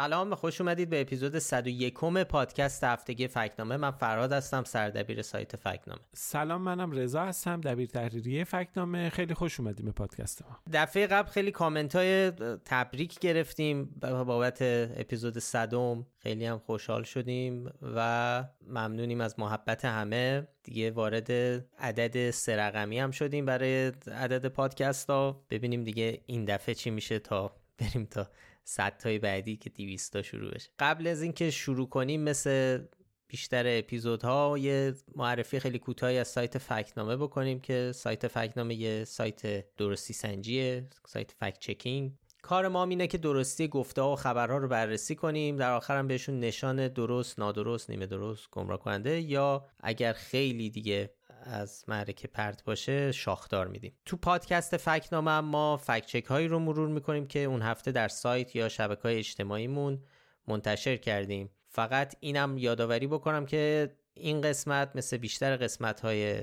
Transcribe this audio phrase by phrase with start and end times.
[0.00, 1.94] سلام خوش اومدید به اپیزود 101
[2.28, 3.76] پادکست هفتگی فکنامه.
[3.76, 6.00] من فرهاد هستم سردبیر سایت فکنامه.
[6.14, 9.08] سلام منم رضا هستم دبیر تحریریه فکنامه.
[9.08, 10.58] خیلی خوش اومدیم به پادکست ما.
[10.72, 12.30] دفعه قبل خیلی کامنت های
[12.64, 16.06] تبریک گرفتیم بابت اپیزود صدم.
[16.18, 20.48] خیلی هم خوشحال شدیم و ممنونیم از محبت همه.
[20.62, 21.30] دیگه وارد
[21.78, 25.44] عدد سرقمی هم شدیم برای عدد پادکست ها.
[25.50, 28.28] ببینیم دیگه این دفعه چی میشه تا بریم تا
[28.70, 30.70] صد تای بعدی که 200 تا شروع بشه.
[30.78, 32.82] قبل از اینکه شروع کنیم مثل
[33.28, 39.74] بیشتر اپیزودها یه معرفی خیلی کوتاهی از سایت فکنامه بکنیم که سایت فکنامه یه سایت
[39.76, 42.12] درستی سنجیه سایت فکت چکینگ.
[42.42, 45.56] کار ما اینه که درستی گفته و خبرها رو بررسی کنیم.
[45.56, 51.10] در آخر هم بهشون نشان درست نادرست نیمه درست گمراه کننده یا اگر خیلی دیگه
[51.42, 53.92] از معرکه پرت باشه شاخدار میدیم.
[54.04, 58.56] تو پادکست فکنامه ما فکت چک هایی رو مرور می‌کنیم که اون هفته در سایت
[58.56, 60.02] یا شبکه های اجتماعیمون
[60.48, 61.50] منتشر کردیم.
[61.68, 66.40] فقط اینم یادآوری بکنم که این قسمت مثل بیشتر قسمت های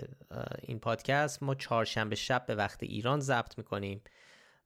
[0.62, 4.02] این پادکست ما چهارشنبه شب به وقت ایران ضبط می‌کنیم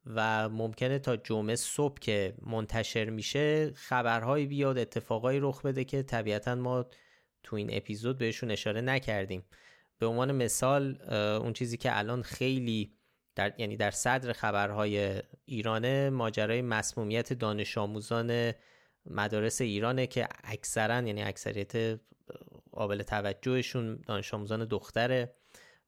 [0.05, 6.55] و ممکنه تا جمعه صبح که منتشر میشه خبرهایی بیاد اتفاقایی رخ بده که طبیعتا
[6.55, 6.85] ما
[7.43, 9.43] تو این اپیزود بهشون اشاره نکردیم.
[10.01, 12.93] به عنوان مثال اون چیزی که الان خیلی
[13.35, 18.53] در یعنی در صدر خبرهای ایرانه ماجرای مسمومیت دانش آموزان
[19.05, 21.99] مدارس ایرانه که اکثرا یعنی اکثریت
[22.71, 25.35] قابل توجهشون دانش آموزان دختره.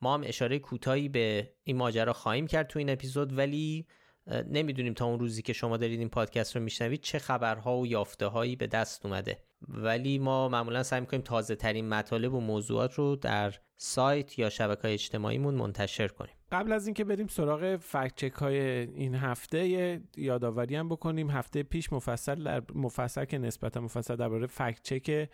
[0.01, 3.87] ما هم اشاره کوتاهی به این ماجرا خواهیم کرد تو این اپیزود ولی
[4.27, 8.25] نمی‌دونیم تا اون روزی که شما دارید این پادکست رو میشنوید چه خبرها و یافته
[8.25, 9.39] هایی به دست اومده.
[9.67, 14.81] ولی ما معمولا سعی می‌کنیم تازه ترین مطالب و موضوعات رو در سایت یا شبکه
[14.81, 16.33] های اجتماعیمون منتشر کنیم.
[16.51, 21.29] قبل از اینکه بریم سراغ فکت های این هفته یادآوری هم بکنیم.
[21.29, 25.29] هفته پیش مفصل در مفصل که نسبتا مفصل درباره فکت چک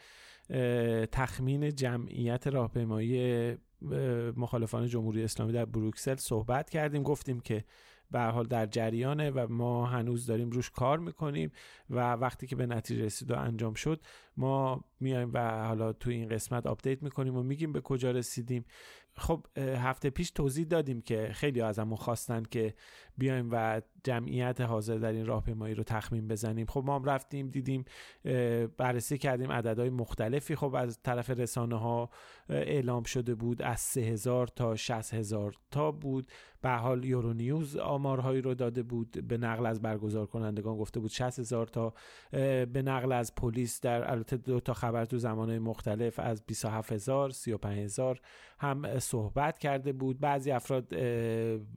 [1.11, 3.57] تخمین جمعیت راهپیمایی
[4.37, 7.03] مخالفان جمهوری اسلامی در بروکسل صحبت کردیم.
[7.03, 7.63] گفتیم که
[8.11, 11.51] به حال در جریانه و ما هنوز داریم روش کار می‌کنیم
[11.89, 14.01] و وقتی که به نتیجه رسید و انجام شد
[14.37, 18.65] ما میایم و حالا تو این قسمت update می‌کنیم و میگیم به کجا رسیدیم.
[19.15, 22.73] خب هفته پیش توضیح دادیم که خیلی ازمون خواستن که
[23.19, 26.65] بیایم و جمعیت حاضر در این راهپیمایی رو تخمین بزنیم.
[26.65, 27.85] خب ما هم رفتیم دیدیم
[28.77, 30.55] بررسی کردیم عددهای مختلفی.
[30.55, 32.09] خب از طرف رسانه ها
[32.49, 36.31] اعلام شده بود از 3000 تا 60000 تا بود.
[36.61, 39.27] به حال یورونیوز آمارهایی رو داده بود.
[39.27, 41.93] به نقل از برگزار کنندگان گفته بود 60000 تا
[42.31, 48.19] به نقل از پلیس در البته دو تا خبر تو زمانه مختلف از 27000 35000
[48.59, 50.19] هم صحبت کرده بود.
[50.19, 50.95] بعضی افراد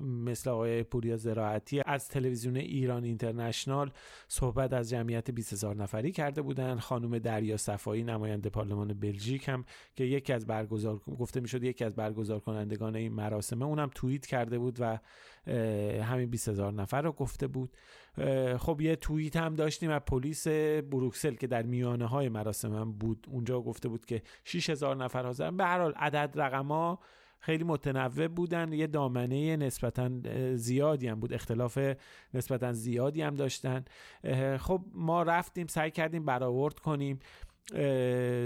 [0.00, 3.90] مثل آقای پوریا زراعتی از تلویزیون ایران اینترنشنال
[4.28, 9.64] صحبت از جمعیت 20000 نفری کرده بودن خانم دریا صفایی نماینده پارلمان بلژیک هم
[9.96, 14.58] که یکی از برگزار گفته می‌شد یکی از برگزار کنندگان این مراسمه اونم توییت کرده
[14.58, 14.98] بود و
[16.02, 17.76] همین 20000 نفر رو گفته بود.
[18.58, 20.48] خب یه توییت هم داشتیم از پلیس
[20.90, 23.26] بروکسل که در میانه های مراسم هم بود.
[23.30, 25.56] اونجا گفته بود که 6000 نفر حاضرن.
[25.56, 26.98] به هر حال عدد رقما
[27.42, 28.72] خیلی متنوع بودن.
[28.72, 30.10] یه دامنه نسبتا
[30.54, 31.32] زیادی هم بود.
[31.32, 31.78] اختلاف
[32.34, 33.84] نسبتا زیادی هم داشتن.
[34.58, 37.18] خب ما رفتیم سعی کردیم برآورد کنیم.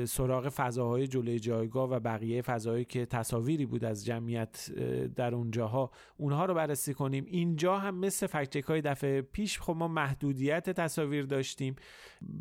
[0.07, 4.71] سراغ فضاهای جلوی جایگاه و بقیه فضاهایی که تصاویری بود از جمعیت
[5.17, 7.25] در اونجاها اونها رو بررسی کنیم.
[7.29, 11.77] اینجا هم مثل فکچک های دفعه پیش خب ما محدودیت تصاویر داشتیم.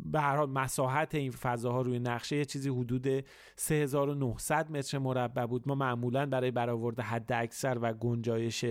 [0.04, 3.24] به هر حال مساحت این فضاها روی نقشه یه چیزی حدود
[3.56, 5.68] 3900 متر مربع بود.
[5.68, 8.64] ما معمولا برای برآورد حد اکثر و گنجایش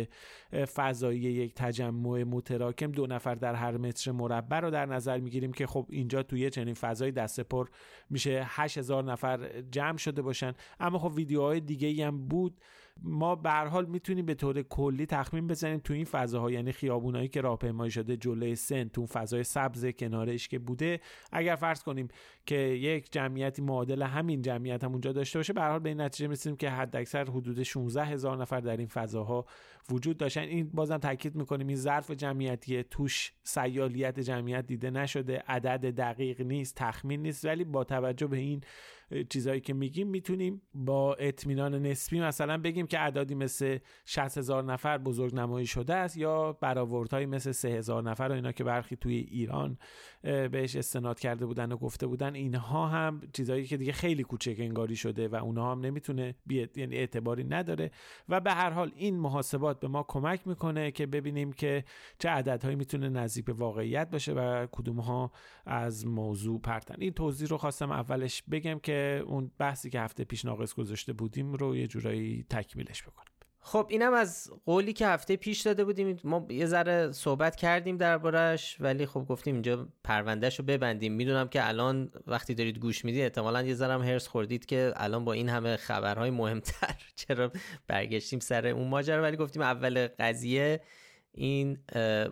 [0.76, 5.68] فضایی یک تجمع متراکم دو نفر در هر متر مربع رو در نظر می‌گیریم که
[5.68, 7.68] خب اینجا توی چنین فضای دست پر
[8.09, 10.53] میشه 8000 نفر جمع شده باشن.
[10.80, 12.62] اما خب ویدیوهای دیگه ای هم بود.
[13.03, 16.51] ما به حال می‌تونیم به طور کلی تخمین بزنیم تو این فضاها.
[16.51, 21.00] یعنی خیابونایی که راهپیمایی شده جلوی سن تو فضای سبز کنارش که بوده.
[21.31, 22.07] اگر فرض کنیم
[22.45, 26.27] که یک جمعیتی معادل همین جمعیت هم اونجا داشته باشه به حال به این نتیجه
[26.27, 29.45] می‌رسیم که حد اکثر حدود 16 هزار نفر در این فضاها
[29.89, 30.41] وجود داشتن.
[30.41, 35.44] این بازم تاکید می‌کنیم این ظرف جمعیتی توش سیالیت جمعیت دیده نشده.
[35.48, 38.62] عدد دقیق نیست تخمین نیست ولی با توجه به این
[39.30, 44.98] چیزایی که میگیم می‌تونیم با اطمینان نسبی مثلا بگیم که اعدادی مثل 60 هزار نفر
[44.98, 49.16] بزرگ نمایی شده است یا برآوردهایی مثل 3 هزار نفر و اینا که برخی توی
[49.16, 49.78] ایران
[50.22, 52.36] بهش استناد کرده بودن و گفته بودن.
[52.36, 56.96] اینها هم چیزایی که دیگه خیلی کوچک انگاری شده و اونها هم نمی‌تونه بیت یعنی
[56.96, 57.92] اعتباری نداره.
[58.30, 61.84] و به هر حال این محاسبات به ما کمک می‌کنه که ببینیم که
[62.19, 65.31] چه عددهایی می‌تونه نزدیک به واقعیت باشه و کدوم ها
[65.66, 66.96] از موضوع پرتن.
[67.00, 68.94] این توضیح رو خواستم اولش بگم که
[69.25, 73.25] اون بحثی که هفته پیش ناقص گذاشته بودیم رو یه جورایی تکمیلش بکنم
[73.68, 76.19] خب اینم از قولی که هفته پیش داده بودیم.
[76.24, 81.13] ما یه ذره صحبت کردیم دربارش ولی خب گفتیم اینجا پروندهش رو ببندیم.
[81.13, 85.33] می‌دونم که الان وقتی دارید گوش می‌دید احتمالا یه ذره هرس خوردید که الان با
[85.33, 86.95] این همه خبرهای مهمتر
[87.27, 87.51] چرا
[87.88, 89.21] برگشتیم سر اون ماجرا.
[89.21, 90.81] ولی گفتیم اول قضیه
[91.31, 91.77] این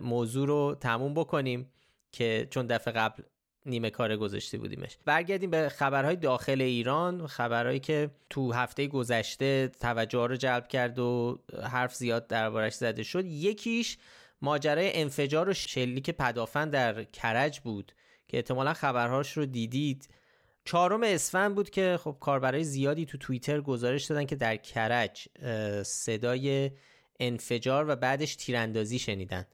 [0.00, 1.70] موضوع رو تموم بکنیم
[2.12, 3.22] که چون دفعه قبل
[3.66, 4.98] نیمه کار گذاشته بودیمش.
[5.04, 11.38] برگردیم به خبرهای داخل ایران خبرهایی که تو هفته گذشته توجه رو جلب کرد و
[11.70, 13.24] حرف زیاد دربارش زده شد.
[13.24, 13.98] یکیش
[14.42, 17.92] ماجرای انفجار و شلیک پدافند در کرج بود
[18.28, 20.08] که احتمالا خبرهاش رو دیدید.
[20.64, 25.28] چهارم اسفند بود که خب کاربرای زیادی تو توییتر گزارش دادن که در کرج
[25.82, 26.70] صدای
[27.20, 29.46] انفجار و بعدش تیراندازی شنیدن.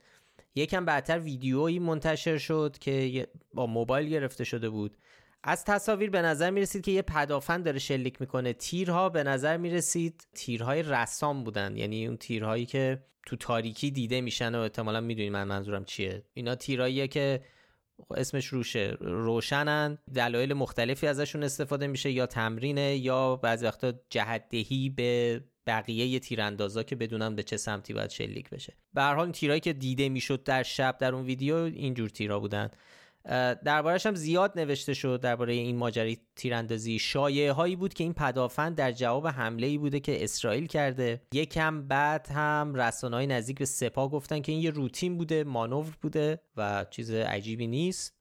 [0.55, 4.97] یکم بعدتر ویدیویی منتشر شد که با موبایل گرفته شده بود.
[5.43, 8.53] از تصاویر به نظر می رسید که یه پدافند داره شلیک می‌کنه.
[8.53, 11.77] تیرها به نظر می رسید تیرهای رسام بودن.
[11.77, 16.23] یعنی اون تیرهایی که تو تاریکی دیده میشن و احتمالا می‌دونید من منظورم چیه.
[16.35, 17.45] اینا تیرهاییه که
[18.11, 18.97] اسمش روشه.
[19.01, 19.99] روشنن.
[20.15, 26.97] دلایل مختلفی ازشون استفاده میشه یا تمرینه یا بعضی وقتا جهدهی به بقیه تیراندازا که
[26.97, 28.77] بدونن به چه سمتی باید شلیک بشه.
[28.95, 32.71] به هر حال تیرایی که دیده می‌شد در شب در اون ویدیو اینجور تیرا بودن.
[33.65, 36.99] دربارهش هم زیاد نوشته شد درباره این ماجرای تیراندازی.
[36.99, 41.23] شایعه هایی بود که این پدافند در جواب حمله ای بوده که اسرائیل کرده.
[41.33, 46.41] یکم بعد هم های نزدیک به سپاه گفتن که این یه روتین بوده مانور بوده
[46.57, 48.15] و چیز عجیبی نیست.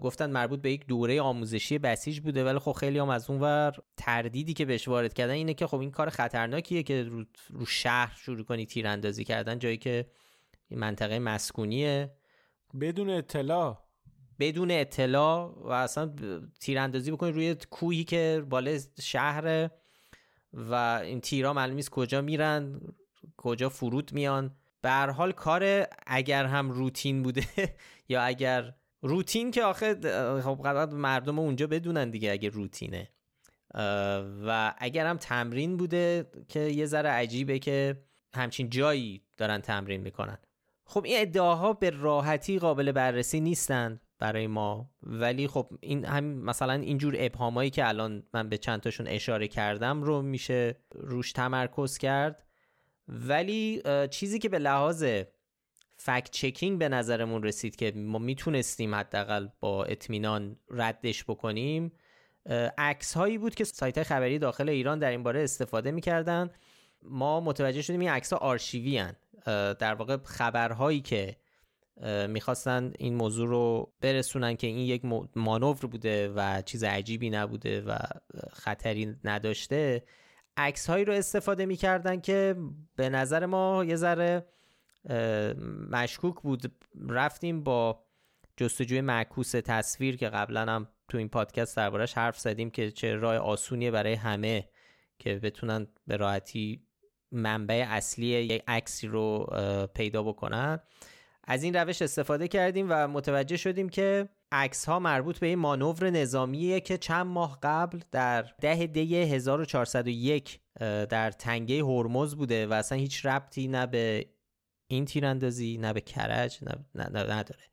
[0.00, 4.54] گفتن مربوط به یک دوره آموزشی بسیج بوده ولی خب خیلی هم از اونور تردیدی
[4.54, 8.44] که بهش وارد کردن اینه که خب این کار خطرناکیه که رو, رو شهر شروع
[8.44, 10.06] کنی تیراندازی کردن جایی که
[10.70, 12.10] منطقه مسکونیه.
[12.80, 13.85] بدون اطلاع.
[14.38, 16.14] بدون اطلاع و اصلا
[16.60, 19.70] تیراندازی بکنید روی کوهی که بالای شهر
[20.52, 20.74] و
[21.04, 22.80] این تیرا معلوم نیست کجا میرن
[23.36, 24.56] کجا فرود میان.
[24.82, 27.44] به حال کار اگر هم روتین بوده
[28.08, 29.94] یا اگر روتین که آخه
[30.40, 33.08] خب قبل مردم اونجا بدونن دیگه اگه روتینه.
[34.46, 38.02] و اگر هم تمرین بوده که یه ذره عجیبه که
[38.34, 40.38] همچین جایی دارن تمرین می‌کنن.
[40.84, 44.90] خب این ادعاها به راحتی قابل بررسی نیستند برای ما.
[45.02, 50.02] ولی خب این هم مثلا اینجور ابهامایی که الان من به چند تاشون اشاره کردم
[50.02, 52.46] رو میشه روش تمرکز کرد.
[53.08, 55.04] ولی چیزی که به لحاظ
[55.96, 61.92] فکت چکینگ به نظرمون رسید که ما می‌تونستیم حداقل با اطمینان ردش بکنیم
[62.78, 66.50] عکس هایی بود که سایت خبری داخل ایران در این باره استفاده می‌کردن.
[67.02, 69.16] ما متوجه شدیم این عکس ها آرشیوی هن.
[69.74, 71.36] در واقع خبرهایی که
[72.28, 75.04] می‌خواستن این موضوع رو برسونن که این یک
[75.36, 77.96] مانور بوده و چیز عجیبی نبوده و
[78.52, 80.04] خطری نداشته.
[80.56, 82.56] عکس هایی رو استفاده می‌کردن که
[82.96, 84.46] به نظر ما یه ذره
[85.90, 86.72] مشکوک بود.
[87.08, 88.04] رفتیم با
[88.56, 93.36] جستجوی معکوس تصویر که قبلا هم تو این پادکست دربارش حرف زدیم که چه راه
[93.36, 94.68] آسونیه برای همه
[95.18, 96.86] که بتونن به راحتی
[97.32, 99.46] منبع اصلی یک عکسی رو
[99.94, 100.80] پیدا بکنن.
[101.46, 106.10] از این روش استفاده کردیم و متوجه شدیم که عکس ها مربوط به این مانور
[106.10, 112.98] نظامیه که چند ماه قبل در ده دی 1401 در تنگه هرمز بوده و اصلا
[112.98, 114.26] هیچ ربطی نه به
[114.88, 116.58] این تیراندازی نه به کرج
[116.94, 117.64] نه, نداره.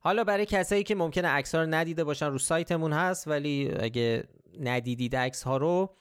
[0.00, 4.24] حالا برای کسایی که ممکنه عکس ها رو ندیده باشن رو سایتمون هست ولی اگه
[4.60, 5.96] ندیدید عکس ها رو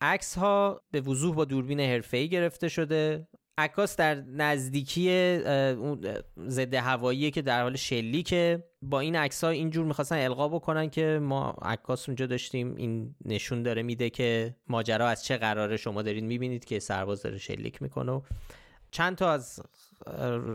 [0.00, 3.28] عکس ها به وضوح با دوربین حرفه‌ای گرفته شده.
[3.58, 6.00] عکاس در نزدیکی اون
[6.48, 8.64] ضد هوایی که در حال شلیکه.
[8.82, 12.74] با این عکس ها اینجور می‌خواستن القا بکنن که ما عکاس اونجا داشتیم.
[12.76, 15.76] این نشون داره میده که ماجرا از چه قراره.
[15.76, 18.22] شما دارین می‌بینید که سرباز داره شلیک می‌کنه.
[18.90, 19.60] چند تا از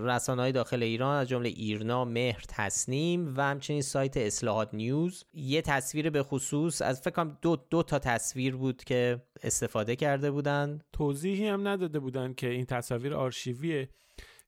[0.03, 5.25] رسانه های داخل ایران از جمله ایرنا مهر تصنیم و همچنین سایت اصلاحات نیوز.
[5.33, 10.79] یه تصویر به خصوص از فکر دو, دو تا تصویر بود که استفاده کرده بودن.
[10.93, 13.89] توضیحی هم نداده بودن که این تصاویر آرشیویه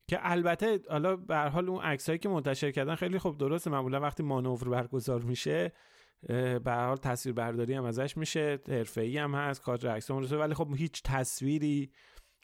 [0.08, 3.70] که البته حالا به حال اون عکسایی که منتشر کردن خیلی خوب درسته.
[3.70, 5.72] معمولا وقتی مانور برگزار میشه
[6.64, 11.04] به حال تصویر برداری هم ازش میشه حرفه‌ای هم هست کادر عکس ولی خب هیچ
[11.04, 11.92] تصویری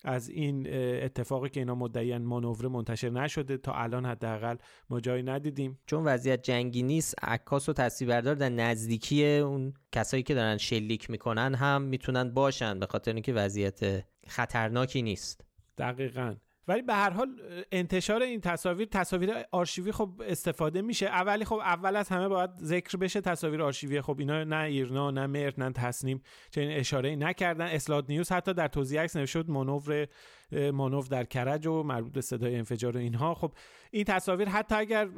[0.04, 0.68] از این
[1.04, 4.56] اتفاقی که اینا مدعیان مانور منتشر نشده تا الان حداقل
[4.90, 5.80] ما جایی ندیدیم.
[5.86, 11.56] چون وضعیت جنگی نیست عکاس و تصویربردار در نزدیکی اون کسایی که دارن شلیک می‌کنن
[11.56, 15.46] هم می‌تونن باشن به خاطر اینکه وضعیت خطرناکی نیست.
[15.78, 16.36] دقیقا.
[16.68, 17.28] ولی به هر حال
[17.72, 21.06] انتشار این تصاویر تصاویر آرشیوی خب استفاده میشه.
[21.06, 25.28] اولی خب اول از همه باید ذکر بشه تصاویر آرشیوی خب اینا نه ایرنا نه
[25.28, 27.66] مرد نه تصنیم چنین اشاره نکردن.
[27.66, 30.08] اسلاد نیوز حتی در توضیح عکس نوشته بود مانور
[30.74, 33.34] مانوف در کرج و مربوط به صدای انفجار و اینها.
[33.34, 33.52] خب
[33.92, 35.10] این تصاویر حتی اگر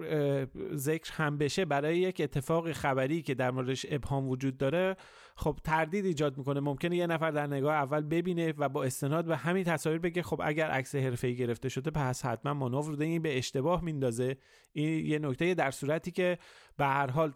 [0.73, 4.97] ذکر هم بشه برای یک اتفاق خبری که در موردش ابهام وجود داره
[5.39, 6.59] خب تردید ایجاد می‌کنه.
[6.59, 10.41] ممکنه یه نفر در نگاه اول ببینه و با استناد به همین تصاویر بگه خب
[10.43, 14.37] اگر عکس حرفه‌ای گرفته شده پس حتما مانور این به اشتباه میندازه.
[14.73, 16.37] این یه نکته در صورتی که
[16.77, 17.31] به هر حال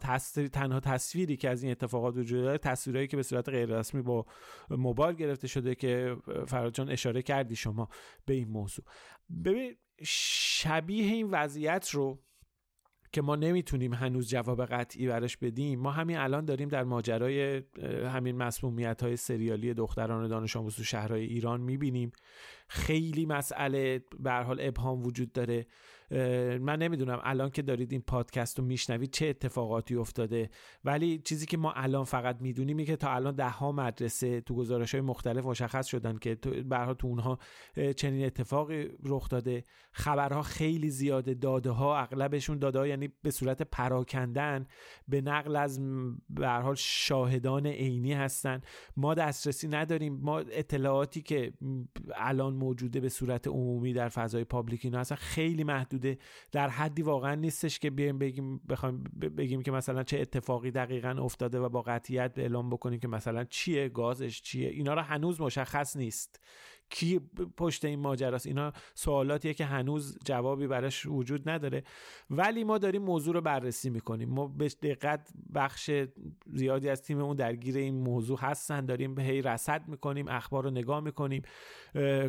[0.52, 4.26] تنها تصویری که از این اتفاقات وجود داره تصویرهایی که به صورت غیر رسمی با
[4.70, 6.16] موبایل گرفته شده که
[6.46, 7.88] فراد اشاره کردی شما
[8.26, 8.84] به این موضوع.
[9.44, 12.22] ببین شبیه این وضعیت رو
[13.12, 17.62] که ما نمی‌تونیم هنوز جواب قطعی براش بدیم ما همین الان داریم در ماجرای
[18.14, 22.12] همین مسمومیت های سریالی دختران دانش آموز تو شهرهای ایران می‌بینیم.
[22.68, 25.66] خیلی مسئله به حال ابهام وجود داره.
[26.60, 30.50] من نمی‌دونم الان که دارید این پادکست رو میشنوید چه اتفاقاتی افتاده.
[30.84, 34.94] ولی چیزی که ما الان فقط می‌دونیم که تا الان ده ها مدرسه تو گزارش
[34.94, 37.38] های مختلف مشخص شدن که برها تو اونها
[37.96, 39.64] چنین اتفاقی رخ داده.
[39.92, 41.34] خبرها خیلی زیاده.
[41.34, 44.66] داده ها اغلبشون داده ها یعنی به صورت پراکندن
[45.08, 45.80] به نقل از
[46.30, 48.60] به حال شاهدان عینی هستن.
[48.96, 50.20] ما دسترسی نداریم.
[50.22, 51.52] ما اطلاعاتی که
[52.14, 55.64] الان موجوده به صورت عمومی در فضای پابلیک اینا اصلا خیلی
[56.02, 56.18] محدوده
[56.52, 59.04] در حدی واقعا نیستش که بیایم بگیم بخوایم
[59.36, 63.88] بگیم که مثلا چه اتفاقی دقیقا افتاده و با قطعیت اعلام بکنیم که مثلا چیه
[63.88, 66.40] گازش چیه؟ اینا رو هنوز مشخص نیست.
[66.92, 67.18] کی
[67.56, 71.84] پشت این ماجراست؟ اینا سوالاتیه که هنوز جوابی براش وجود نداره.
[72.30, 74.28] ولی ما داریم موضوع رو بررسی می‌کنیم.
[74.28, 75.90] ما به دقت بخش
[76.52, 78.86] زیادی از تیممون درگیر این موضوع هستن.
[78.86, 81.42] داریم به هی رصد می‌کنیم اخبار رو نگاه می‌کنیم.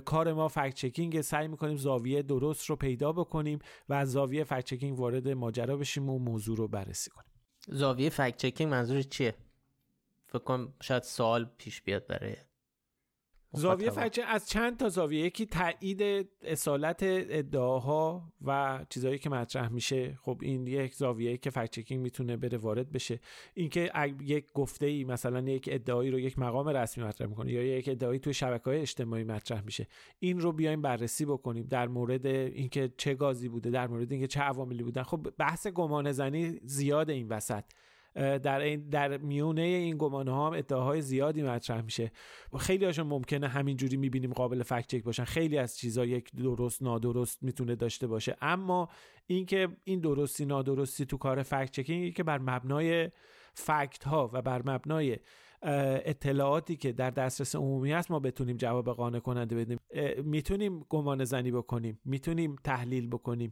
[0.06, 4.66] کار ما فکت چکینگ سعی می‌کنیم زاویه درست رو پیدا بکنیم و از زاویه فکت
[4.66, 7.32] چکینگ وارد ماجرا بشیم و موضوع رو بررسی کنیم.
[7.68, 9.36] زاویه فکت چکینگ منظور چیه؟
[10.26, 12.36] فکر کنم شاید سوال پیش بیاد برای
[13.56, 20.18] زاویه فکچه از چند تا زاویه یکی تایید اصالت ادعاها و چیزهایی که مطرح میشه.
[20.22, 23.20] خب این یک زاویه که فکت چکینگ می‌تونه بره وارد بشه.
[23.54, 23.92] اینکه
[24.22, 28.20] یک گفته ای مثلا یک ادعایی رو یک مقام رسمی مطرح می‌کنه یا یک ادعایی
[28.20, 29.88] توی شبکه های اجتماعی مطرح میشه.
[30.20, 34.40] این رو بیایم بررسی بکنیم در مورد اینکه چه گازی بوده در مورد اینکه چه
[34.40, 35.04] عواملی بودن.
[35.04, 37.64] خب بحث گمان زنی زیاد این وسط.
[38.16, 42.12] در این در میونه این گمانه ها هم ادعاهای زیادی مطرح میشه.
[42.60, 45.24] خیلی هاشون ممکنه همینجوری می‌بینیم قابل فکت چک باشن.
[45.24, 48.38] خیلی از چیزا یک درست نادرست می‌تونه داشته باشه.
[48.42, 48.90] اما
[49.28, 53.12] اینکه این درستی نادرستی تو کار فکت چکینگ که بر مبنای
[53.54, 55.18] فکت ها و بر مبنای
[55.64, 59.80] اطلاعاتی که در دسترس عمومی هست ما بتونیم جواب قانع کننده بدیم
[60.24, 63.52] می‌تونیم گمان زنی بکنیم می‌تونیم تحلیل بکنیم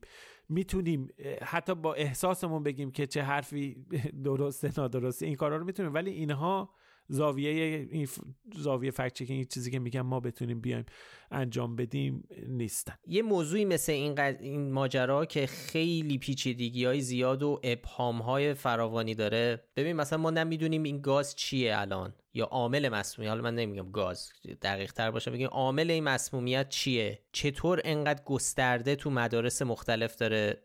[0.50, 1.10] می‌تونیم
[1.42, 3.86] حتی با احساسمون بگیم که چه حرفی
[4.26, 6.70] درسته نادرسته این کارا رو می‌تونیم ولی اینها
[7.12, 8.08] زاویه این
[8.56, 10.86] زاویه فکت چکینگ چیزی که میگم ما بتونیم بیایم
[11.32, 12.94] انجام بدیم نیستن.
[13.08, 19.16] یه موضوعی مثل این, این ماجرا که خیلی پیچیدگی های زیاد و ابهام های فراوانی
[19.16, 19.64] داره.
[19.76, 23.30] ببین مثلا ما نمی‌دونیم این گاز چیه الان یا عامل مسمومیت.
[23.30, 28.96] حالا من نمیگم گاز دقیق تر باشه بگیم عامل این مسمومیت چیه؟ چطور انقدر گسترده
[28.96, 30.64] تو مدارس مختلف داره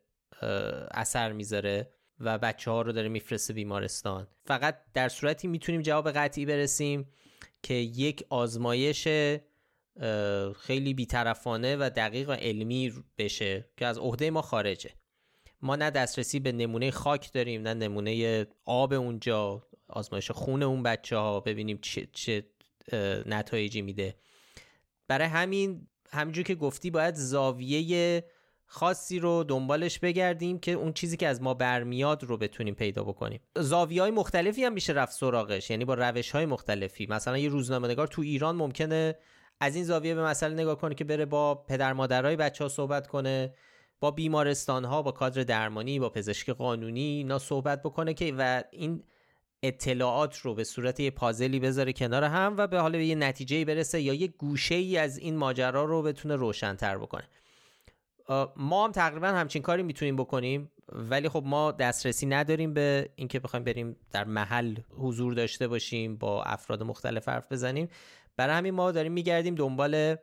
[0.90, 4.26] اثر می‌ذاره؟ و بچه ها رو داره میفرسته بیمارستان.
[4.44, 7.08] فقط در صورتی می‌تونیم جواب قطعی برسیم
[7.62, 9.08] که یک آزمایش
[10.56, 14.90] خیلی بیطرفانه و دقیق و علمی بشه که از عهده ما خارجه.
[15.62, 21.16] ما نه دسترسی به نمونه خاک داریم نه نمونه آب اونجا آزمایش خون اون بچه
[21.16, 22.46] ها ببینیم چه, چه
[23.26, 24.16] نتایجی میده.
[25.08, 28.24] برای همین همینجور که گفتی باید زاویه
[28.66, 33.40] خاصی رو دنبالش بگردیم که اون چیزی که از ما برمیاد رو بتونیم پیدا بکنیم.
[33.56, 37.06] زاویه های مختلفی هم میشه رفت سراغش یعنی با روش های مختلفی.
[37.06, 39.16] مثلا یه روزنامه نگار تو ایران ممکنه
[39.60, 43.06] از این زاویه به مسئله نگاه کنه که بره با پدر مادرای بچه ها صحبت
[43.06, 43.54] کنه
[44.00, 49.02] با بیمارستان ها با کادر درمانی با پزشک قانونی اینا صحبت بکنه که و این
[49.62, 53.64] اطلاعات رو به صورت یه پازلی بذاره کنار هم و به حال به یه نتیجه
[53.64, 57.24] برسه یا یه گوشه ای از این ماجرا رو بتونه روشنتر بکنه.
[58.56, 63.64] ما هم تقریبا همچین کاری می‌تونیم بکنیم ولی خب ما دسترسی نداریم به اینکه بخوایم
[63.64, 67.88] بریم در محل حضور داشته باشیم با افراد مختلف حرف بزنیم.
[68.36, 70.16] برای همین ما داریم میگردیم دنبال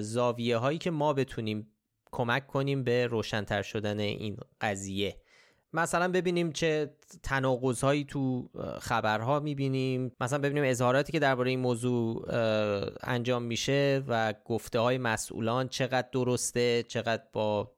[0.00, 1.68] زاویه هایی که ما بتونیم
[2.12, 5.21] کمک کنیم به روشنتر شدن این قضیه.
[5.74, 6.90] مثلا ببینیم چه
[7.22, 8.48] تناقض هایی تو
[8.80, 10.12] خبرها می‌بینیم.
[10.20, 12.26] مثلا ببینیم اظهاراتی که درباره این موضوع
[13.02, 17.72] انجام میشه و گفته های مسئولان چقدر درسته چقدر با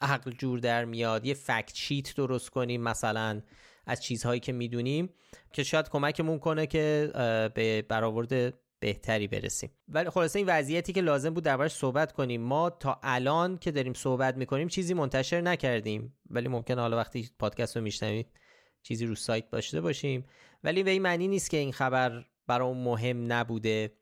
[0.00, 1.26] عقل جور در میاد.
[1.26, 3.42] یه فکت شیت درست کنیم مثلا
[3.86, 5.10] از چیزهایی که می‌دونیم
[5.52, 7.10] که شاید کمکمون کنه که
[7.54, 9.70] به برآورد بهتری برسیم.
[9.88, 12.40] ولی خلاصه این وضعیتی که لازم بود دربارش صحبت کنیم.
[12.40, 16.16] ما تا الان که داریم صحبت می‌کنیم چیزی منتشر نکردیم.
[16.30, 18.26] ولی ممکن حالا وقتی پادکست رو میشنوید
[18.82, 20.26] چیزی رو سایت داشته باشیم.
[20.64, 23.97] ولی به این معنی نیست که این خبر برای مهم نبوده.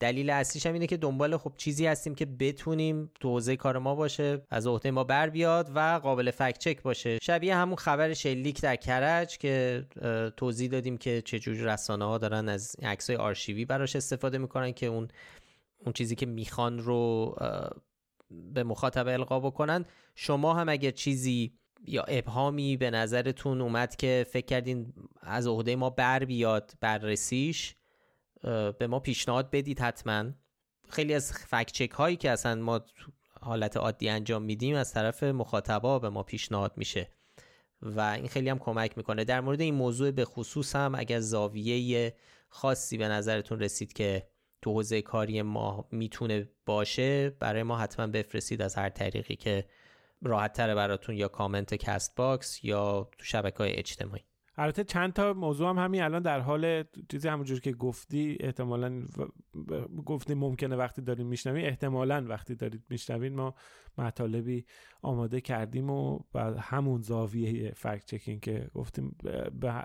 [0.00, 3.94] دلیل اصلیش هم اینه که دنبال خب چیزی هستیم که بتونیم تو حوزه کار ما
[3.94, 7.18] باشه از عهده ما بر بیاد و قابل فکت چک باشه.
[7.22, 9.86] شبیه همون خبر شلیک در کرج که
[10.36, 15.08] توضیح دادیم که چجوری رسانه ها دارن از عکسای آرشیوی براش استفاده می‌کنن که اون
[15.78, 17.34] اون چیزی که می‌خوان رو
[18.30, 19.84] به مخاطب القا بکنن.
[20.14, 21.52] شما هم اگر چیزی
[21.86, 27.74] یا ابهامی به نظرتون اومد که فکر کردین از عهده ما بر بیاد بررسیش
[28.78, 30.24] به ما پیشنهاد بدید حتما.
[30.88, 32.80] خیلی از فکچک هایی که اصلا ما
[33.40, 37.08] حالت عادی انجام میدیم از طرف مخاطبا به ما پیشنهاد میشه.
[37.82, 39.24] و این خیلی هم کمک می‌کنه.
[39.24, 42.14] در مورد این موضوع به خصوص هم اگر زاویه
[42.48, 44.28] خاصی به نظرتون رسید که
[44.62, 49.64] تو حوزه کاری ما می‌تونه باشه برای ما حتما بفرستید از هر طریقی که
[50.22, 54.27] راحت تره براتون یا کامنت کست باکس یا تو شبکه های اجتماعی.
[54.58, 59.02] البته چند تا موضوع هم همین الان در حال چیزی همونجور که گفتی احتمالا
[60.06, 63.54] گفتی ممکنه وقتی داریم میشنویم احتمالا وقتی دارید میشنوین ما
[63.98, 64.64] مطالبی
[65.02, 66.18] آماده کردیم و
[66.60, 69.16] همون زاویه fact checking که گفتیم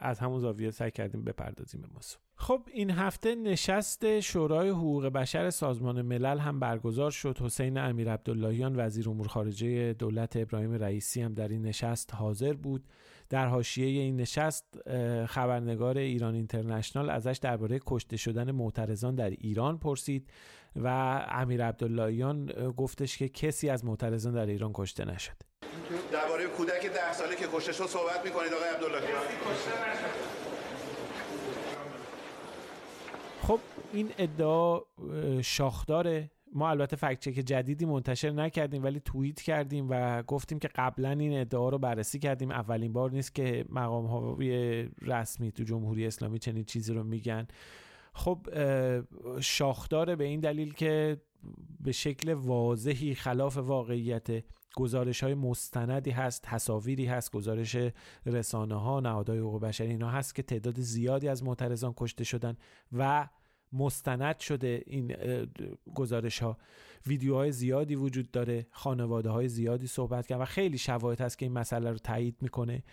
[0.02, 2.20] از همون زاویه سعی کردیم بپردازیم به موضوع.
[2.36, 7.38] خب این هفته نشست شورای حقوق بشر سازمان ملل هم برگزار شد.
[7.42, 12.84] حسین امیر عبداللهیان وزیر امور خارجه دولت ابراهیم رئیسی هم در این نشست حاضر بود.
[13.30, 14.78] در حاشیه این نشست
[15.26, 20.30] خبرنگار ایران اینترنشنال ازش درباره کشته شدن معترضان در ایران پرسید
[20.76, 20.88] و
[21.30, 22.46] امیر عبداللهیان
[22.78, 25.36] گفتش که کسی از معترضان در ایران کشته نشد.
[26.12, 29.22] درباره کودک ده ساله که کشته شد صحبت می‌کنید آقای عبداللهیان.
[33.42, 33.60] خب
[33.94, 34.82] این ادعا
[35.42, 41.10] شاخداره ما البته فکت چک جدیدی منتشر نکردیم ولی توییت کردیم و گفتیم که قبلا
[41.10, 42.52] این ادعا رو بررسی کردیم.
[42.52, 47.48] اولین بار نیست که مقام های رسمی تو جمهوری اسلامی چنین چیزی رو میگن.
[48.14, 48.48] خب
[49.40, 51.18] شاخدار به این دلیل که
[51.80, 54.28] به شکل واضحی خلاف واقعیت
[54.76, 57.78] گزارش های مستندی هست تصاویری هست گزارش
[58.26, 62.58] رسانه ها نهادهای حقوق بشری اینا هست که تعداد زیادی از معترضان کشته شدن
[62.92, 63.28] و
[63.74, 65.16] مستند شده این
[65.96, 66.58] گزارش ها
[67.08, 71.54] ویدیوهای زیادی وجود داره خانواده های زیادی صحبت کردن و خیلی شواهد هست که این
[71.54, 72.84] مسئله رو تایید می‌کنه.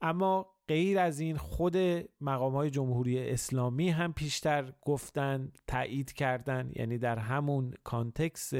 [0.00, 1.76] اما غیر از این خود
[2.20, 8.54] مقام های جمهوری اسلامی هم پیشتر گفتن تایید کردن یعنی در همون کانتکس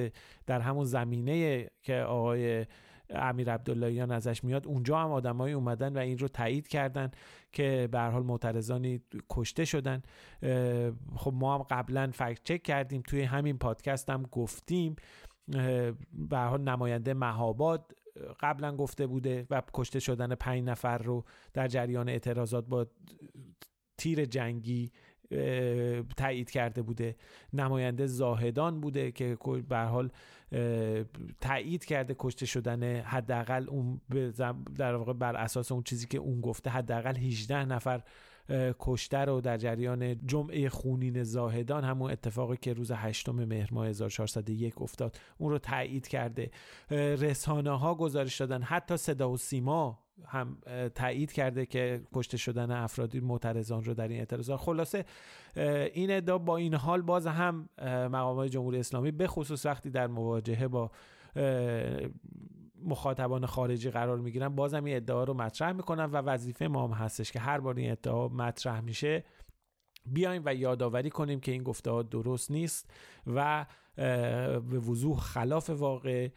[0.47, 2.67] در همون زمینه که آقای
[3.11, 4.67] امیر عبداللهیان ازش میاد.
[4.67, 7.11] اونجا هم آدمایی اومدن و این رو تایید کردن
[7.53, 10.03] که به حال معترضانی کشته شدن.
[11.17, 13.03] خب ما هم قبلا فکت چک کردیم.
[13.03, 14.97] توی همین پادکست هم گفتیم.
[16.13, 17.93] به حال نماینده مهاباد
[18.41, 22.87] قبلا گفته بوده و کشته شدن پنج نفر رو در جریان اعتراضات با
[23.99, 24.93] تیر جنگی
[26.17, 27.17] تایید کرده بوده.
[27.53, 29.37] نماینده زاهدان بوده که
[29.69, 30.11] به حال
[31.41, 34.01] تایید کرده کشته شدن حداقل اون
[34.77, 38.03] در واقع بر اساس اون چیزی که اون گفته حداقل 18 نفر
[38.79, 44.83] کشته رو در جریان جمعه خونین زاهدان همون اتفاقی که روز 8 مهر ماه 1401
[44.83, 46.51] افتاد اون رو تایید کرده.
[46.91, 48.63] رسانه ها گزارش دادن.
[48.63, 50.59] حتی صدا و سیما هم
[50.95, 55.05] تایید کرده که کشته شدن افرادی معترضان رو در این اعتراضات خلاصه
[55.93, 60.69] این ادعا با این حال باز هم مقام جمهوری اسلامی به خصوص وقتی در مواجهه
[60.69, 60.91] با
[62.85, 67.33] مخاطبان خارجی قرار می‌گیرن بازم این ادعا رو مطرح می‌کنن و وظیفه ما هم هستش
[67.33, 69.25] که هر بار این ادعا مطرح میشه
[70.07, 72.91] بیایم و یادآوری کنیم که این گفته ها درست نیست
[73.27, 76.29] و به وضوح خلاف واقع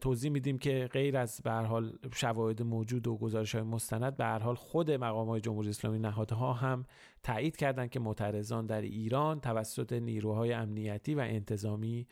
[0.00, 4.54] توضیح میدیم که غیر از به حال شواهد موجود و گزارش های مستند به حال
[4.54, 6.84] خود مقام های جمهوری اسلامی نهادها هم
[7.22, 12.06] تایید کردند که معترضان در ایران توسط نیروهای امنیتی و انتظامی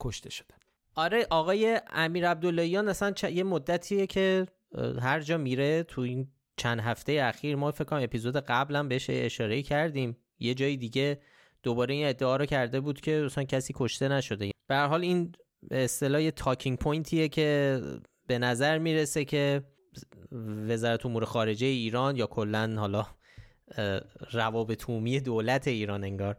[0.00, 0.60] کشته شدند.
[0.96, 3.24] آره آقای امیر عبداللهیان اصلا چ...
[3.24, 4.46] یه مدتیه که
[5.00, 9.62] هر جا میره تو این چند هفته اخیر ما فکر کنم اپیزود قبلا بهش اشاره
[9.62, 10.16] کردیم.
[10.38, 11.20] یه جای دیگه
[11.64, 14.50] دوباره این ادعا رو کرده بود که اصلا کسی کشته نشده.
[14.66, 15.32] به هر حال این
[15.70, 17.80] اصطلاح تاکینگ پوینتیه که
[18.26, 19.62] به نظر می‌رسه که
[20.68, 23.06] وزارت امور خارجه ایران یا کلا حالا
[24.32, 26.36] روابط عمومی دولت ایران انگار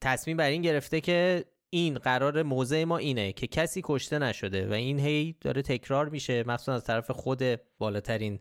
[0.00, 4.72] تصمیم بر این گرفته که این قرار موضع ما اینه که کسی کشته نشده و
[4.72, 7.42] این هی داره تکرار میشه مخصوصا از طرف خود
[7.78, 8.38] بالاترین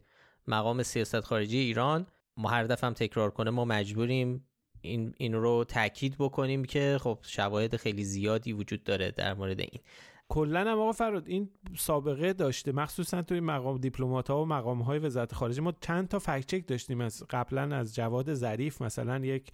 [0.47, 2.07] مقام سیاست خارجی ایران.
[2.38, 4.47] ما هر دفعه هم تکرار کنه ما مجبوریم
[4.84, 9.82] این, این رو تاکید بکنیم که خب شواهد خیلی زیادی وجود داره در مورد این.
[10.30, 12.72] کلا هم آقا فراد این سابقه داشته.
[12.72, 15.62] مخصوصا توی مقام دیپلمات ها و مقام های وزارت خارجه.
[15.62, 19.52] ما چند تا فکت چک داشتیم از قبلا از جواد ظریف مثلا یک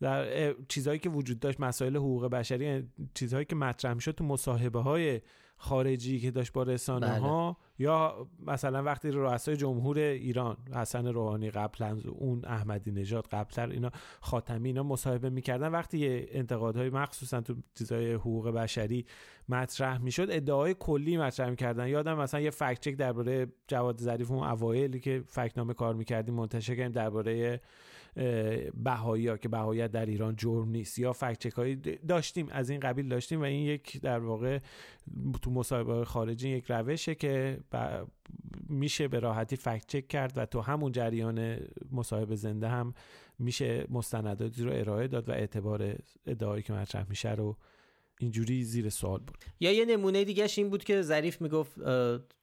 [0.00, 5.20] در چیزهایی که وجود داشت مسائل حقوق بشری چیزهایی که مطرح می‌شد تو مصاحبه های
[5.56, 7.56] خارجی که داشت با رسانه بله.
[7.80, 13.90] یا مثلا وقتی رؤسای جمهور ایران حسن روحانی قبلا اون احمدی نژاد قبلتر اینا
[14.20, 19.06] خاتمی اینا مصاحبه می‌کردن وقتی انتقادهای مخصوصا تو چیزای حقوق بشری
[19.48, 21.88] مطرح می‌شد ادعای کلی مطرح می‌کردن.
[21.88, 26.34] یادم مثلا یه فکت چک درباره جواد ظریف اون اوایلی که فکت نامه کار می‌کردیم
[26.34, 27.60] منتشر کردیم درباره
[28.74, 30.98] بهایی ها که بهاییت در ایران جرم نیست.
[30.98, 31.76] یا فکچک هایی
[32.08, 34.58] داشتیم از این قبیل داشتیم و این یک در واقع
[35.42, 37.60] تو مصاحبه خارجی یک روشه که
[38.68, 41.58] میشه به راحتی فکت چک کرد و تو همون جریان
[41.92, 42.94] مصاحبه زنده هم
[43.38, 45.96] میشه مستنداتی رو ارائه داد و اعتبار
[46.26, 47.56] ادعایی که مطرح میشه رو
[48.20, 51.80] اینجوری زیر سوال بود یا یه نمونه دیگهش این بود که ظریف می‌گفت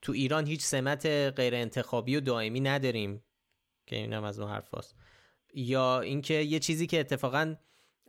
[0.01, 3.23] تو ایران هیچ سمت غیر انتخابی و دائمی نداریم.
[3.87, 4.69] که اینم از اون حرف
[5.57, 7.55] یا اینکه یه چیزی که اتفاقا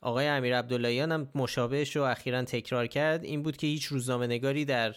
[0.02, 4.64] آقای امیر عبداللهیان هم مشابهش رو اخیرا تکرار کرد این بود که هیچ روزنامه نگاری
[4.64, 4.94] در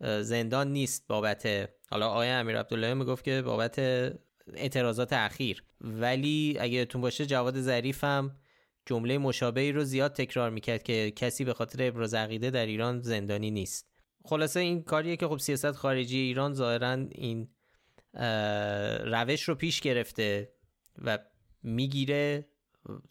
[0.00, 3.78] زندان نیست بابت حالا آقای امیر عبداللهیان می‌گفت که بابت
[4.54, 5.64] اعتراضات اخیر.
[5.80, 8.36] ولی اگه تون باشه جواد ظریف هم
[8.86, 13.50] جمله مشابهی رو زیاد تکرار می‌کرد که کسی به خاطر ابراز عقیده در ایران زندانی
[13.50, 13.92] نیست.
[14.24, 17.48] خلاصه این کاریه که خب سیاست خارجی ایران ظاهرا این
[19.04, 20.52] روش رو پیش گرفته
[21.04, 21.18] و
[21.62, 22.48] می‌گیره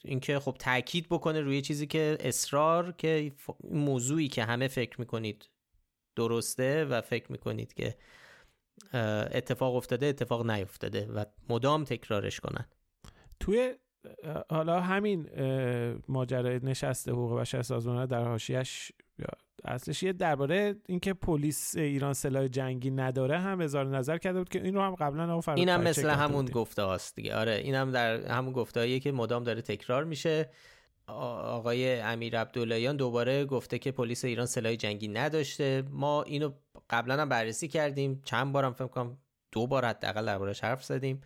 [0.05, 3.31] اینکه خب تاکید بکنه روی چیزی که اصرار که
[3.63, 5.49] موضوعی که همه فکر می‌کنید
[6.15, 7.97] درسته و فکر می‌کنید که
[9.31, 12.65] اتفاق افتاده اتفاق نیفتاده و مدام تکرارش کنن.
[13.39, 13.75] توی
[14.49, 15.29] حالا همین
[16.07, 18.91] ماجرای نشست حقوق بشر سازمان در حاشیهش
[19.65, 24.63] اصلش یه درباره اینکه پلیس ایران سلاح جنگی نداره هم اظهار نظر کرده بود که
[24.63, 27.35] این رو هم قبلا آقا اینم مثل همون گفته هاست دیگه.
[27.35, 30.49] آره اینم در همون گفته که مدام داره تکرار میشه.
[31.07, 35.83] آقای امیر عبداللهیان دوباره گفته که پلیس ایران سلاح جنگی نداشته.
[35.89, 36.51] ما اینو
[36.89, 38.21] قبلا هم بررسی کردیم.
[38.25, 39.17] چند بارم فکر کنم
[39.51, 41.21] دو بار حداقل دربارش حرف زدیم.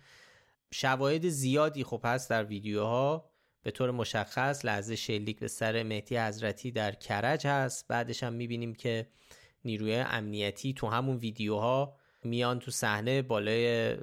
[0.72, 3.30] شواهد زیادی خب هست در ویدیوها.
[3.66, 7.88] به طور مشخص لحظه شلیک به سر مهدی حضرتی در کرج هست.
[7.88, 9.06] بعدش هم می‌بینیم که
[9.64, 13.96] نیروی امنیتی تو همون ویدیوها میان تو صحنه بالای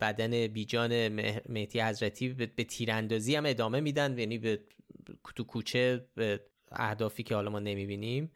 [0.00, 1.08] بدن بیجان
[1.48, 4.18] مهدی حضرتی به تیراندازی هم ادامه میدن.
[4.18, 4.60] یعنی به
[5.36, 6.40] تو کوچه به
[6.72, 8.30] اهدافی که حالا ما نمی‌بینیم.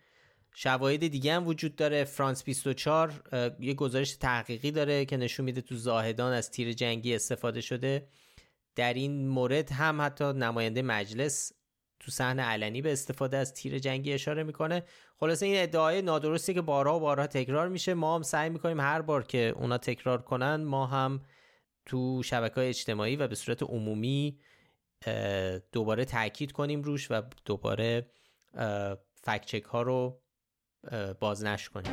[0.54, 2.04] شواهد دیگه هم وجود داره.
[2.04, 3.22] فرانس 24
[3.60, 8.06] یه گزارش تحقیقی داره که نشون میده تو زاهدان از تیر جنگی استفاده شده.
[8.76, 11.52] در این مورد هم حتی نماینده مجلس
[12.00, 14.82] تو صحنه علنی به استفاده از تیر جنگی اشاره می‌کنه.
[15.20, 19.02] خلاصه این ادعای نادرستی که بارها و بارها تکرار میشه ما هم سعی می‌کنیم هر
[19.02, 21.20] بار که اونا تکرار کنن ما هم
[21.86, 24.38] تو شبکه اجتماعی و به صورت عمومی
[25.72, 28.10] دوباره تاکید کنیم روش و دوباره
[29.22, 30.20] فکچک ها رو
[31.20, 31.92] بازنش کنیم.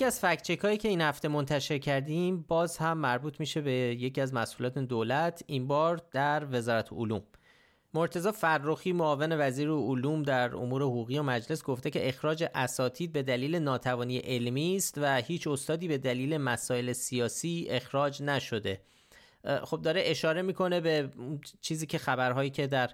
[0.00, 4.20] یکی از فکت هایی که این هفته منتشر کردیم باز هم مربوط میشه به یکی
[4.20, 7.22] از مسئولات دولت این بار در وزارت علوم.
[7.94, 13.22] مرتزا فرخی معاون وزیر علوم در امور حقوقی و مجلس گفته که اخراج اساتید به
[13.22, 18.80] دلیل ناتوانی علمی است و هیچ استادی به دلیل مسائل سیاسی اخراج نشده.
[19.64, 21.10] خب داره اشاره می‌کنه به
[21.60, 22.90] چیزی که خبرهایی که در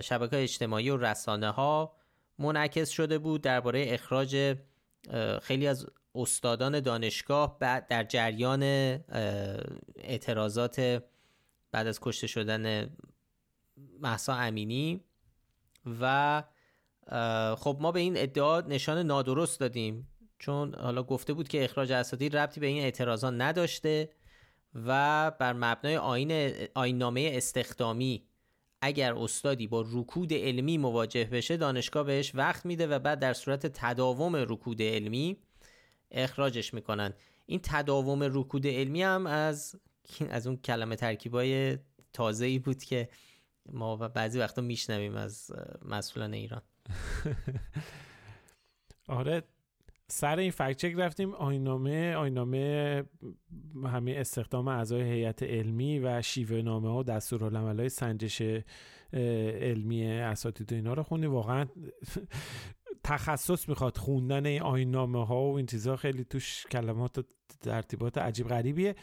[0.00, 1.92] شبکه اجتماعی و رسانه ها
[2.38, 4.56] منعکس شده بود درباره اخراج
[5.42, 8.62] خیلی از استادان دانشگاه بعد در جریان
[9.96, 11.02] اعتراضات
[11.72, 12.90] بعد از کشته شدن
[14.00, 15.04] محسا امینی
[16.00, 16.42] و
[17.58, 20.08] خب ما به این ادعا نشان نادرست دادیم.
[20.38, 24.10] چون حالا گفته بود که اخراج اساتید ربطی به این اعتراضات نداشته
[24.74, 28.26] و بر مبنای آین آیننامه استخدامی
[28.82, 33.66] اگر استادی با رکود علمی مواجه بشه دانشگاه بهش وقت میده و بعد در صورت
[33.66, 35.36] تداوم رکود علمی
[36.10, 37.14] اخراجش می‌کنن.
[37.46, 39.76] این تداوم رکود علمی هم از
[40.30, 41.78] از اون کلمه ترکیبای
[42.12, 43.08] تازه ای بود که
[43.72, 45.50] ما بعضی وقتا میشنویم از
[45.82, 46.62] مسئولان ایران.
[49.08, 49.42] آره
[50.08, 53.04] سر این فکت چک رفتیم آینامه آینامه
[53.84, 58.42] همه استخدام اعضای هیئت علمی و شیوه نامه ها و دستورالعمل سنجش
[59.12, 61.66] علمی اساتید اینا رو خونی واقعا
[63.04, 67.22] تخصص می‌خواد خوندن این آینامه ها و این چیزها خیلی توش کلمات و
[67.60, 68.94] ترتیبات عجیب غریبیه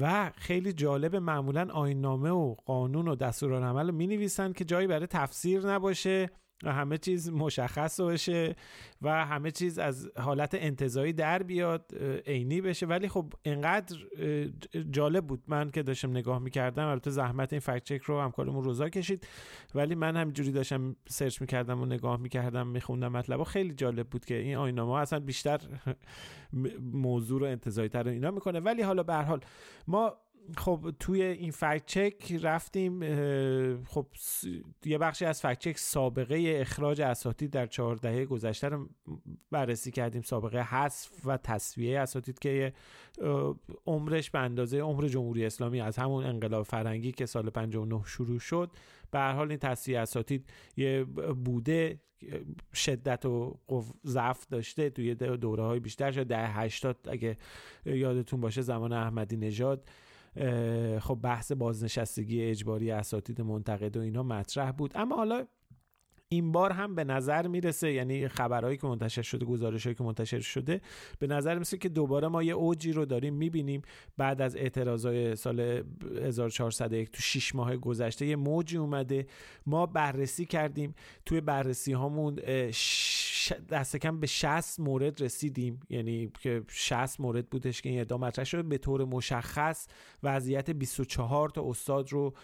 [0.00, 5.06] و خیلی جالب معمولا آینامه و قانون و دستورالعمل رو می نویسن که جایی برای
[5.06, 6.30] تفسیر نباشه.
[6.62, 8.56] و همه چیز مشخص بشه
[9.02, 11.92] و همه چیز از حالت انتظایی در بیاد
[12.26, 12.86] عینی بشه.
[12.86, 13.96] ولی خب اینقدر
[14.90, 15.42] جالب بود.
[15.46, 19.26] من که داشتم نگاه می‌کردم البته زحمت این فکت چک رو همکارمون روزا کشید.
[19.74, 24.34] ولی من همینجوری داشتم سرچ می‌کردم و نگاه می‌کردم میخوندم مطلب خیلی جالب بود که
[24.34, 25.60] این آینامه اصلا بیشتر
[26.92, 28.60] موضوع رو انتظایی تر اینا می‌کنه.
[28.60, 29.40] ولی حالا به حال
[29.88, 30.16] ما
[30.56, 33.00] خب توی این فکت چک رفتیم
[33.84, 34.06] خب
[34.84, 38.88] یه بخشی از فکت چک سابقه اخراج اساتید در چهار دهه گذشته رو
[39.50, 40.22] بررسی کردیم.
[40.22, 42.72] سابقه حذف و تصویه اساتید که
[43.86, 48.70] عمرش به اندازه عمر جمهوری اسلامی از همون انقلاب فرنگی که سال 59 شروع شد.
[49.10, 51.04] به هر حال این تصویه اساتید یه
[51.44, 52.00] بوده
[52.74, 53.60] شدت و
[54.06, 56.26] ضعف داشته توی دوره های بیشتر شد.
[56.26, 57.36] در 80 اگه
[57.84, 59.90] یادتون باشه زمان احمدی نژاد.
[61.00, 64.92] خب بحث بازنشستگی اجباری اساتید منتقد و اینا مطرح بود.
[64.94, 65.46] اما حالا
[66.28, 70.80] این بار هم به نظر می‌رسه یعنی خبرهایی که منتشر شده گزارشهایی که منتشر شده
[71.18, 73.82] به نظر می‌رسه که دوباره ما یه اوجی رو داریم می‌بینیم.
[74.16, 75.60] بعد از اعتراضای سال
[76.22, 79.26] 1401 تو 6 ماه گذشته یه موجی اومده.
[79.66, 80.94] ما بررسی کردیم.
[81.26, 82.38] توی بررسی هامون
[83.50, 85.80] دست کم به 60 مورد رسیدیم.
[85.88, 88.64] یعنی که 60 مورد بودش که این ادعا مطرح شد.
[88.64, 89.86] به طور مشخص
[90.22, 92.34] وضعیت 24 تا استاد رو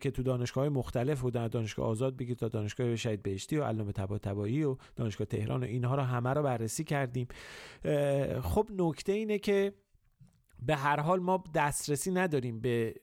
[0.00, 4.64] که تو دانشگاه مختلف بودن دانشگاه آزاد بگید تا دانشگاه شهید بهشتی و علامه طباطبایی
[4.64, 7.28] و دانشگاه تهران و اینها رو همه رو بررسی کردیم.
[8.42, 9.72] خب نکته اینه که
[10.66, 12.94] به هر حال ما دسترسی نداریم به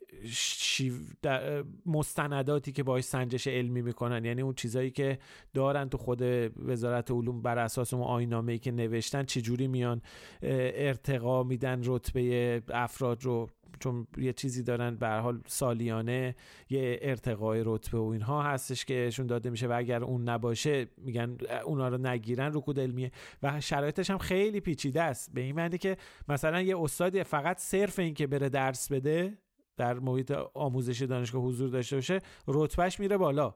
[1.86, 4.26] مستنداتی که باش سنجش علمی می‌کنن.
[4.26, 5.20] یعنی اون چیزایی که
[5.54, 6.22] دارن تو خود
[6.58, 10.02] وزارت علوم بر اساس اون آینامه ای که نوشتن چجوری میان
[10.42, 13.50] ارتقا میدن رتبه افراد رو.
[13.80, 16.36] چون یه چیزی دارن به حال سالیانه
[16.70, 21.38] یه ارتقای رتبه و اینها هستش که اشون داده میشه و اگر اون نباشه میگن
[21.66, 23.12] اونا رو نگیرن رکود علمیه.
[23.44, 25.34] و شرایطش هم خیلی پیچیده است.
[25.34, 29.38] به این معنی که مثلا یه استادی فقط صرف این که بره درس بده
[29.80, 33.56] در محیط آموزش دانشگاه حضور داشته باشه رتبهش میره بالا.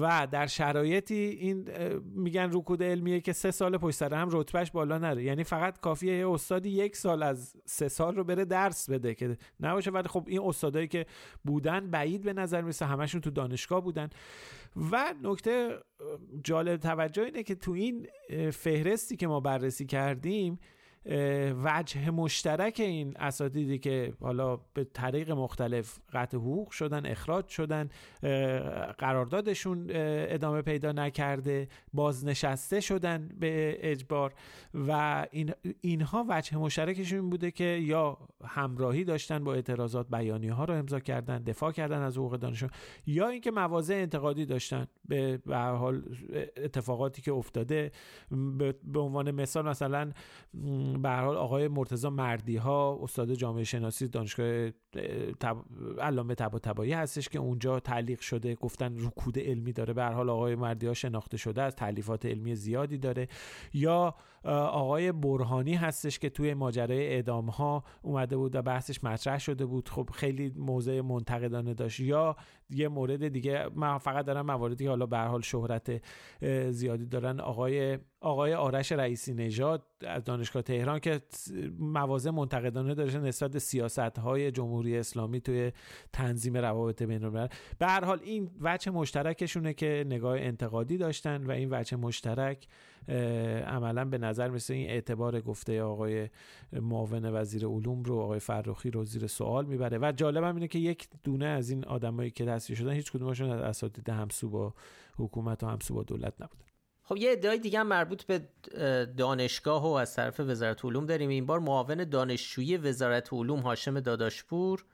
[0.00, 1.68] و در شرایطی این
[2.14, 5.22] میگن رکود علمیه که سه سال پشت سر هم رتبهش بالا نره.
[5.22, 9.36] یعنی فقط کافیه یه استادی یک سال از سه سال رو بره درس بده که
[9.60, 9.90] نباشه.
[9.90, 11.06] ولی خب این استادایی که
[11.44, 14.08] بودن بعید به نظر میسه همشون تو دانشگاه بودن.
[14.92, 15.78] و نکته
[16.44, 18.06] جالب توجه اینه که تو این
[18.50, 20.58] فهرستی که ما بررسی کردیم
[21.64, 27.88] وجه مشترک این اساتیدی که حالا به طریق مختلف قطع حقوق شدن اخراج شدن
[28.98, 34.34] قراردادشون ادامه پیدا نکرده بازنشسته شدن به اجبار
[34.74, 40.74] و این اینها وجه مشترکشون بوده که یا همراهی داشتن با اعتراضات بیانی ها رو
[40.74, 42.70] امضا کردن دفاع کردن از حقوق دانشون
[43.06, 46.02] یا اینکه مواضع انتقادی داشتن به به حال
[46.56, 47.92] اتفاقاتی که افتاده.
[48.92, 50.12] به عنوان مثال مثلا
[50.98, 54.70] به حال آقای مرتضی مردی ها استاد جامعه شناسی دانشگاه
[55.40, 55.56] تب...
[56.00, 59.94] علامه طباطبایی هستش که اونجا تعلیق شده گفتن رکود علمی داره.
[59.94, 63.28] به حال آقای مردی ها شناخته شده از تعلیفات علمی زیادی داره.
[63.72, 69.66] یا آقای برهانی هستش که توی ماجرای اعدام ها اومده بود و بحثش مطرح شده
[69.66, 69.88] بود.
[69.88, 72.00] خب خیلی موضع منتقدانه داشت.
[72.00, 72.36] یا
[72.70, 76.02] یه مورد دیگه من فقط دارم مواردی که حالا به حال شهرت
[76.70, 77.40] زیادی دارن.
[77.40, 81.20] آقای آقای آرش رئیسی نژاد از دانشگاه تهران که
[81.78, 85.72] مواضع منتقدانه داره نسبت به سیاست های جمهوری اسلامی توی
[86.12, 91.50] تنظیم روابط بین الملل به هر حال این وجه مشترکشونه که نگاه انتقادی داشتن و
[91.50, 92.66] این وجه مشترک
[93.66, 96.28] عملا به نظر مثل این اعتبار گفته آقای
[96.72, 99.98] معاون وزیر علوم رو آقای فرخی رو زیر سوال می‌بره.
[99.98, 103.60] و جالبم اینه که یک دونه از این آدمایی که تصفیه شدن هیچ کدومشون از
[103.60, 104.74] اساتید همسو با
[105.16, 106.69] حکومت و همسو با دولت نبودن.
[107.10, 108.40] خب یه ادعای دیگه هم مربوط به
[109.16, 111.28] دانشگاه و از طرف وزارت علوم داریم.
[111.28, 114.84] این بار معاون دانشجویی وزارت علوم هاشم داداشپور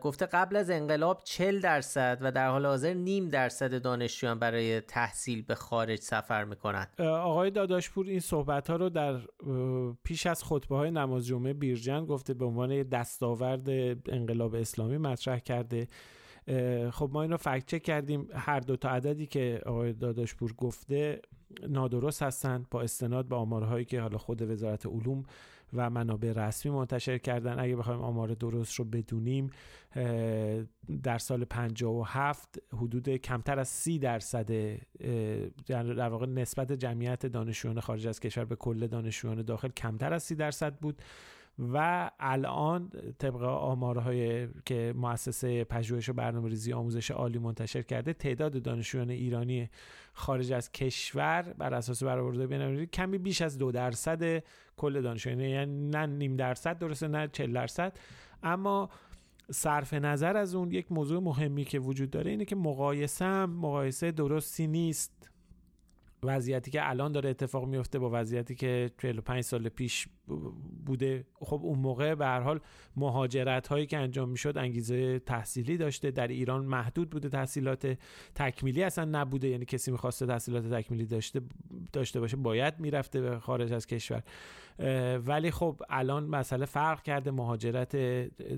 [0.00, 5.42] گفته قبل از انقلاب 40 درصد و در حال حاضر نیم درصد دانشجویان برای تحصیل
[5.42, 9.20] به خارج سفر می‌کنن آقای داداشپور این صحبت ها رو در
[10.04, 13.68] پیش از خطبه های نماز جمعه بیرجن گفته به عنوان دستاورد
[14.08, 15.88] انقلاب اسلامی مطرح کرده.
[16.90, 18.28] خب ما اینو فکت چک کردیم.
[18.34, 21.20] هر دو تا عددی که آقای داداشپور گفته
[21.68, 25.22] نادرست هستند با استناد به آمارهایی که حالا خود وزارت علوم
[25.72, 27.58] و منابع رسمی منتشر کردن.
[27.58, 29.50] اگه بخوایم آمار درست رو بدونیم
[31.02, 34.50] در سال 57 حدود کمتر از 30 درصد
[35.68, 40.34] در واقع نسبت جمعیت دانشجویان خارج از کشور به کل دانشجویان داخل کمتر از 30
[40.34, 41.02] درصد بود.
[41.58, 49.10] و الان طبق آمارهای که مؤسسه پژوهش و برنامه‌ریزی آموزش عالی منتشر کرده تعداد دانشجویان
[49.10, 49.70] ایرانی
[50.12, 54.42] خارج از کشور بر اساس برآورده کمی بیش از دو درصد
[54.76, 57.98] کل دانشجویان یعنی نه نیم درصد درسته نه 40 درصد.
[58.42, 58.90] اما
[59.50, 64.12] صرف نظر از اون یک موضوع مهمی که وجود داره اینه که مقایسه هم مقایسه
[64.12, 65.30] درستی نیست.
[66.26, 70.08] وضعیتی که الان داره اتفاق میفته با وضعیتی که 45 سال پیش
[70.86, 71.26] بوده.
[71.34, 72.60] خب اون موقع به هر حال
[72.96, 76.10] مهاجرت هایی که انجام می‌شد انگیزه تحصیلی داشته.
[76.10, 77.98] در ایران محدود بوده تحصیلات
[78.34, 79.48] تکمیلی اصلا نبوده.
[79.48, 81.40] یعنی کسی می‌خواسته تحصیلات تکمیلی داشته
[81.92, 84.22] داشته باشه باید می‌رفته به خارج از کشور.
[85.26, 87.30] ولی خب الان مسئله فرق کرده.
[87.30, 87.96] مهاجرت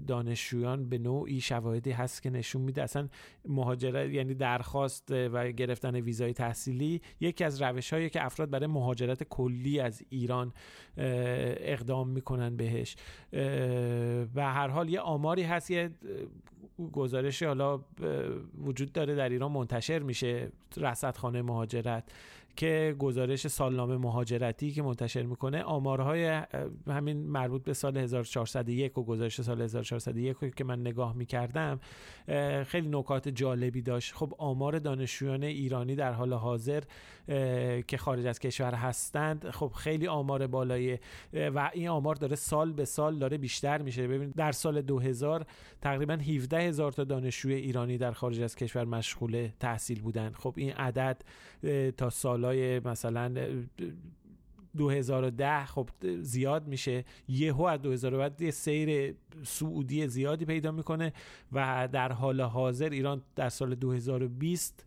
[0.06, 2.82] دانشجویان به نوعی شواهدی هست که نشون میده.
[2.82, 3.08] اصلا
[3.48, 9.22] مهاجرت یعنی درخواست و گرفتن ویزای تحصیلی یکی از روش هایی که افراد برای مهاجرت
[9.22, 10.52] کلی از ایران
[10.96, 12.96] اقدام می‌کنن بهش.
[14.34, 15.70] و هر حال یه آماری هست.
[15.70, 15.90] یه
[16.92, 17.80] گزارشی حالا
[18.64, 20.52] وجود داره در ایران منتشر میشه.
[20.76, 22.12] رصدخانه مهاجرت.
[22.56, 26.42] که گزارش سالنامه مهاجرتی که منتشر می‌کنه آمارهای
[26.86, 31.80] همین مربوط به سال 1401 و گزارش سال 1401 که من نگاه می‌کردم
[32.64, 34.14] خیلی نکات جالبی داشت.
[34.14, 36.82] خب آمار دانشجویان ایرانی در حال حاضر
[37.86, 40.98] که خارج از کشور هستند خب خیلی آمار بالایی
[41.32, 44.08] و این آمار داره سال به سال داره بیشتر میشه.
[44.08, 45.46] ببینید در سال 2000
[45.80, 50.32] تقریبا 17 هزار تا دانشجوی ایرانی در خارج از کشور مشغول تحصیل بودن.
[50.32, 51.22] خب این عدد
[51.96, 52.10] تا
[52.46, 53.34] سالهای مثلا
[54.76, 55.88] 2010 خب
[56.20, 57.04] زیاد میشه.
[57.28, 61.12] یهو از 2000 بعد سیر سعودی زیادی پیدا می‌کنه
[61.52, 64.86] و در حال حاضر ایران در سال 2020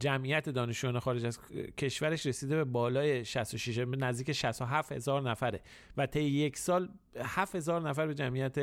[0.00, 1.38] جمعیت دانشجویان خارج از
[1.78, 5.60] کشورش رسیده به بالای 66 به نزدیک 67 هزار نفره.
[5.96, 8.54] و طی یک سال 7 هزار نفر به جمعیت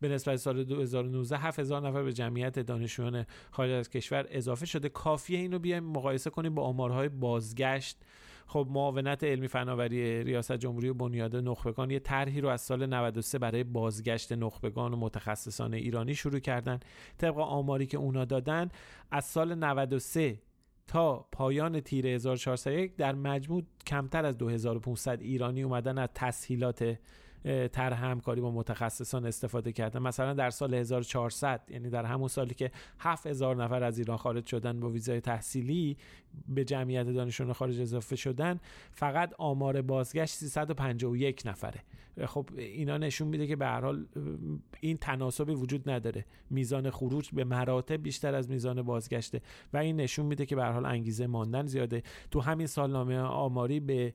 [0.00, 4.88] به نسبت سال 2019 7 هزار نفر به جمعیت دانشجویان خارج از کشور اضافه شده.
[4.88, 7.98] کافیه اینو بیایم مقایسه کنیم با آمارهای بازگشت.
[8.46, 13.38] خب معاونت علمی فناوری ریاست جمهوری و بنیاد نخبگان یه طرحی رو از سال 93
[13.38, 16.80] برای بازگشت نخبگان و متخصصان ایرانی شروع کردن.
[17.18, 18.68] طبق آماری که اونا دادن
[19.10, 20.38] از سال 93
[20.86, 26.98] تا پایان تیر 1401 در مجموع کمتر از 2500 ایرانی اومدن از تسهیلات
[27.72, 30.02] طرح همکاری با متخصصان استفاده کردن.
[30.02, 34.80] مثلا در سال 1400 یعنی در همون سالی که 7000 نفر از ایران خارج شدن
[34.80, 35.96] با ویزای تحصیلی
[36.48, 38.60] به جمعیت دانشجویان خارج اضافه شدن
[38.92, 41.80] فقط آمار بازگشت 351 نفره.
[42.26, 44.06] خب اینا نشون میده که به هر حال
[44.80, 46.24] این تناسبی وجود نداره.
[46.50, 49.40] میزان خروج به مراتب بیشتر از میزان بازگشته
[49.72, 52.02] و این نشون میده که به هر حال انگیزه ماندن زیاده.
[52.30, 54.14] تو همین سالنامه آماری به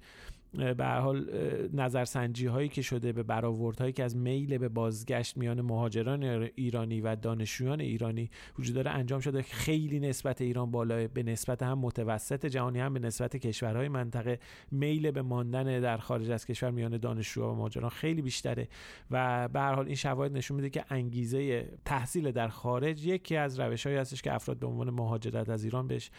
[0.54, 1.30] به حال
[1.74, 6.24] نظرسنجی هایی که شده به برآورد هایی که از میل به بازگشت میان مهاجران
[6.56, 8.30] ایرانی و دانشجویان ایرانی
[8.60, 9.42] وجود داره انجام شده.
[9.42, 14.40] خیلی نسبت ایران بالا به نسبت هم متوسط جهانی هم به نسبت کشورهای منطقه.
[14.72, 18.68] میل به ماندن در خارج از کشور میان دانشجوها و مهاجران خیلی بیشتره.
[19.12, 23.60] و به هر حال این شواهد نشون میده که انگیزه تحصیل در خارج یکی از
[23.60, 26.12] روشهایی هستش که افراد به عنوان مهاجرت از ایران بهش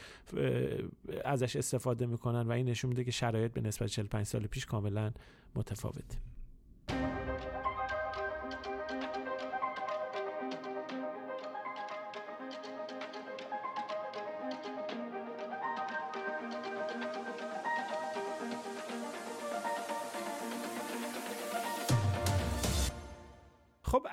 [1.24, 2.46] ازش استفاده می‌کنن.
[2.48, 5.10] و این نشون میده که شرایط به نسبت 45 سال پیش کاملا
[5.54, 6.18] متفاوته.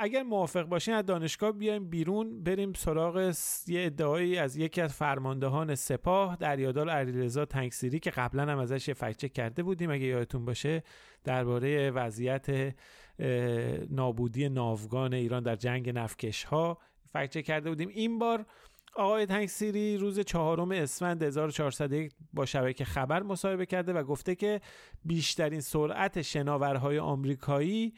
[0.06, 3.34] اگر موافق باشین از دانشگاه بیایم بیرون بریم سراغ
[3.68, 8.94] یه ادعایی از یکی از فرماندهان سپاه دریادال علیرضا تنگسیری که قبلا هم ازش یه
[8.94, 9.92] فکچک کرده بودیم.
[9.92, 10.84] اگه یادتون باشه
[11.24, 12.76] درباره وضعیت
[13.90, 16.78] نابودی ناوگان ایران در جنگ نفکش ها
[17.14, 17.90] فکچک کرده بودیم.
[17.90, 18.46] این بار
[18.96, 24.62] آقای تنگسیری روز چهارم اسفند 1401 با شبکه خبر مصاحبه کرده و گفته که
[25.06, 27.94] بیشترین سرعت شناورهای آمریکایی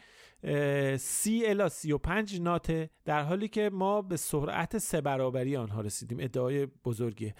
[0.98, 5.80] سی الا سی و پنج ناته در حالی که ما به سرعت سه برابری آنها
[5.80, 6.18] رسیدیم.
[6.20, 7.34] ادعای بزرگیه.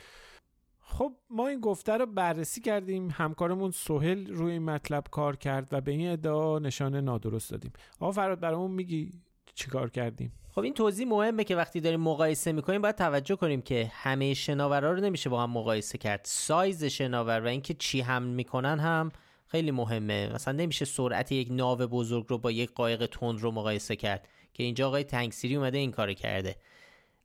[0.81, 3.09] خب ما این گفته رو بررسی کردیم.
[3.13, 7.73] همکارمون سهل روی این مطلب کار کرد و به این ادعا نشان نادرست دادیم.
[8.01, 9.11] آقا فراد برامون میگی؟
[9.59, 13.93] چیکار کردیم؟ خب این توضیح مهمه که وقتی داریم مقایسه می‌کنیم باید توجه کنیم که
[13.95, 16.21] همه شناورا رو نمیشه با هم مقایسه کرد.
[16.25, 19.13] سایز شناور و اینکه چی هم می‌کنن هم
[19.47, 20.33] خیلی مهمه.
[20.35, 24.63] مثلا نمیشه سرعت یک ناو بزرگ رو با یک قایق تند رو مقایسه کرد که
[24.63, 26.57] اینجا آقای تنگسیری اومده این کار کرده.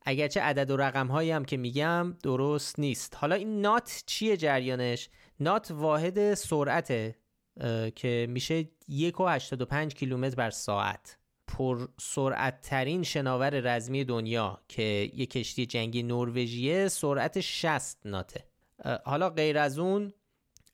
[0.02, 3.16] اگرچه عدد و رقم هایی هم که میگم درست نیست.
[3.16, 5.08] حالا این نات چیه جریانش؟
[5.40, 7.14] نات واحد سرعته
[7.94, 11.18] که میشه 1.85 کیلومتر بر ساعت.
[11.58, 14.82] پر سرعت ترین شناور رزمی دنیا که
[15.14, 18.44] یک کشتی جنگی نروژیه سرعت 60 ناته.
[19.04, 20.12] حالا غیر از اون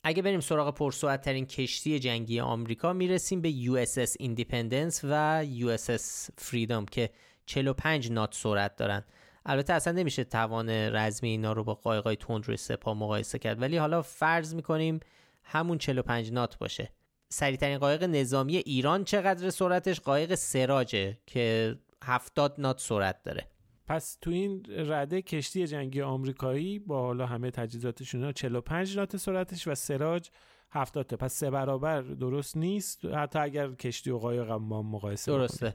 [0.04, 6.84] اگه بریم سراغ پرسرعت ترین کشتی جنگی آمریکا می‌رسیم به USS Independence و USS Freedom
[6.90, 7.10] که
[7.46, 9.04] 45 نات سرعت دارن.
[9.46, 13.76] البته اصلا نمیشه توان رزمی اینا رو با قایقای تند روی سپاه مقایسه کرد ولی
[13.76, 15.00] حالا فرض می‌کنیم
[15.44, 16.92] همون 45 نات باشه.
[17.32, 21.74] سریعترین قایق نظامی ایران چقدر سرعتش؟ قایق سراجه که
[22.04, 23.46] 70 نات سرعت داره.
[23.86, 29.74] پس تو این رده کشتی جنگی آمریکایی با حالا همه تجهیزاتشون 45 نات سرعتش و
[29.74, 30.28] سراج
[30.70, 31.16] 70 تا.
[31.16, 35.74] پس سه برابر درست نیست؟ حتی اگر کشتی و قایق ما مقایسه درسته.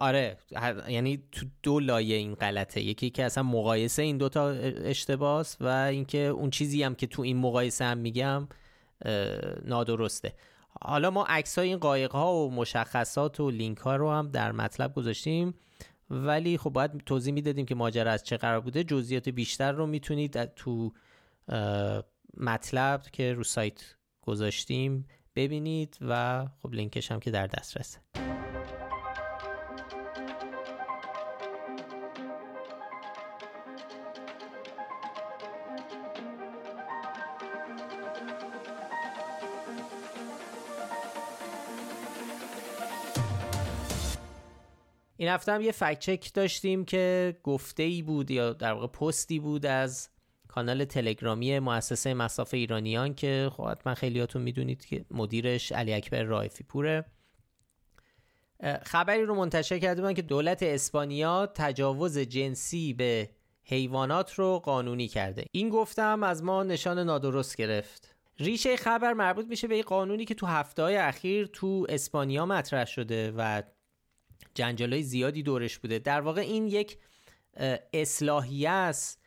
[0.00, 0.38] آره
[0.88, 2.80] یعنی تو دو لایه این غلطه.
[2.80, 7.36] یکی که اصلا مقایسه این دوتا اشتباس و اینکه اون چیزی هم که تو این
[7.36, 8.48] مقایسه هم میگم
[9.64, 10.32] نادرسته.
[10.82, 14.94] حالا ما عکس این قایق ها و مشخصات و لینک ها رو هم در مطلب
[14.94, 15.54] گذاشتیم.
[16.10, 18.84] ولی خب باید توضیح می‌دادیم که ماجرا از چه قرار بوده.
[18.84, 20.92] جزئیات بیشتر رو می‌تونید تو
[22.36, 25.06] مطلب که رو سایت گذاشتیم
[25.36, 27.98] ببینید و خب لینکش هم که در دسترسه.
[45.26, 49.38] این هفته هم یه فکت چک داشتیم که گفته ای بود یا در واقع پستی
[49.38, 50.08] بود از
[50.48, 56.64] کانال تلگرامی مؤسسه مساف ایرانیان که خب حتما خیلیاتون می‌دونید که مدیرش علی اکبر رایفی
[56.64, 57.04] پوره
[58.82, 63.30] خبری رو منتشر کرده بودن که دولت اسپانیا تجاوز جنسی به
[63.64, 65.44] حیوانات رو قانونی کرده.
[65.52, 68.16] این گفتم از ما نشان نادرست گرفت.
[68.38, 72.84] ریشه خبر مربوط میشه به این قانونی که تو هفته های اخیر تو اسپانیا مطرح
[72.84, 73.62] شده و
[74.56, 75.98] جنجالای زیادی دورش بوده.
[75.98, 76.98] در واقع این یک
[77.92, 79.22] اصلاحیه است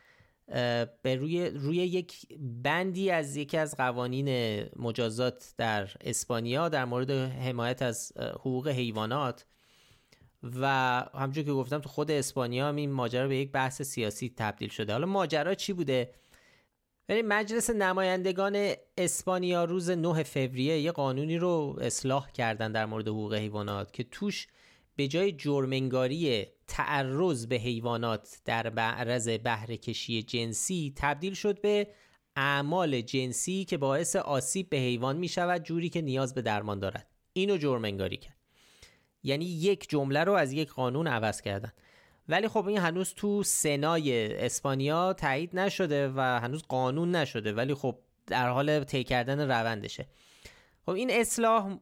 [1.01, 4.29] به روی, روی یک بندی از یکی از قوانین
[4.75, 9.45] مجازات در اسپانیا در مورد حمایت از حقوق حیوانات.
[10.43, 10.67] و
[11.13, 14.93] همچون که گفتم تو خود اسپانیا هم این ماجرا به یک بحث سیاسی تبدیل شده.
[14.93, 16.13] حالا ماجرا چی بوده؟
[17.09, 23.33] ولی مجلس نمایندگان اسپانیا روز 9 فوریه یه قانونی رو اصلاح کردن در مورد حقوق
[23.33, 24.47] حیوانات که توش
[24.99, 31.87] به جای جرمنگاری تعرض به حیوانات در معرض بهره کشی جنسی تبدیل شد به
[32.35, 37.07] اعمال جنسی که باعث آسیب به حیوان می شود جوری که نیاز به درمان دارد.
[37.33, 38.37] اینو جرمنگاری کرد.
[39.23, 41.71] یعنی یک جمله رو از یک قانون عوض کردن.
[42.29, 47.99] ولی خب این هنوز تو سنای اسپانیا تایید نشده و هنوز قانون نشده ولی خب
[48.27, 50.07] در حال طی کردن روندشه.
[50.85, 51.79] خب این اصلاح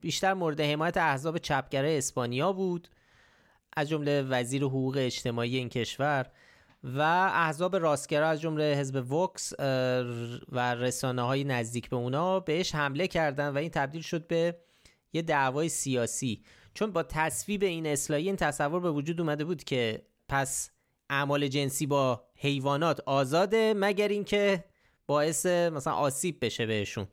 [0.00, 2.88] بیشتر مورد حمایت احزاب چپگرای اسپانیا بود
[3.76, 6.26] از جمله وزیر حقوق اجتماعی این کشور
[6.84, 7.00] و
[7.34, 9.52] احزاب راستگرا از جمله حزب وکس
[10.48, 14.58] و رسانه های نزدیک به اونا بهش حمله کردن و این تبدیل شد به
[15.12, 16.42] یه دعوای سیاسی.
[16.74, 20.70] چون با تصویب این اصلاحی این تصور به وجود اومده بود که پس
[21.10, 24.64] اعمال جنسی با حیوانات آزاده مگر اینکه
[25.06, 27.06] باعث مثلا آسیب بشه بهشون.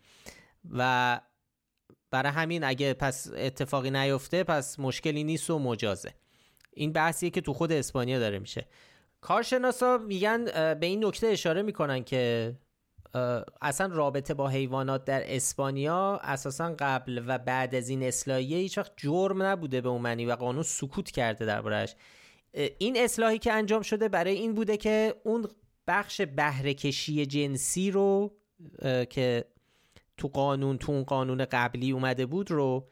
[0.72, 1.20] و
[2.16, 6.13] برای همین اگه پس اتفاقی نیفته پس مشکلی نیست و مجازه.
[6.74, 8.68] این بحثیه که تو خود اسپانیا داره میشه.
[9.22, 12.53] کارشناسا میگن به این نکته اشاره می‌کنن که
[13.61, 18.91] اصلا رابطه با حیوانات در اسپانیا اساسا قبل و بعد از این اصلاحیه هیچ وقت
[18.97, 21.95] جرم نبوده به اون و قانون سکوت کرده دربارش
[22.78, 25.47] این اصلاحی که انجام شده برای این بوده که اون
[25.88, 28.38] بخش بهره کشی جنسی رو
[29.09, 29.45] که
[30.18, 32.88] تو قانون تو اون قانون قبلی اومده بود رو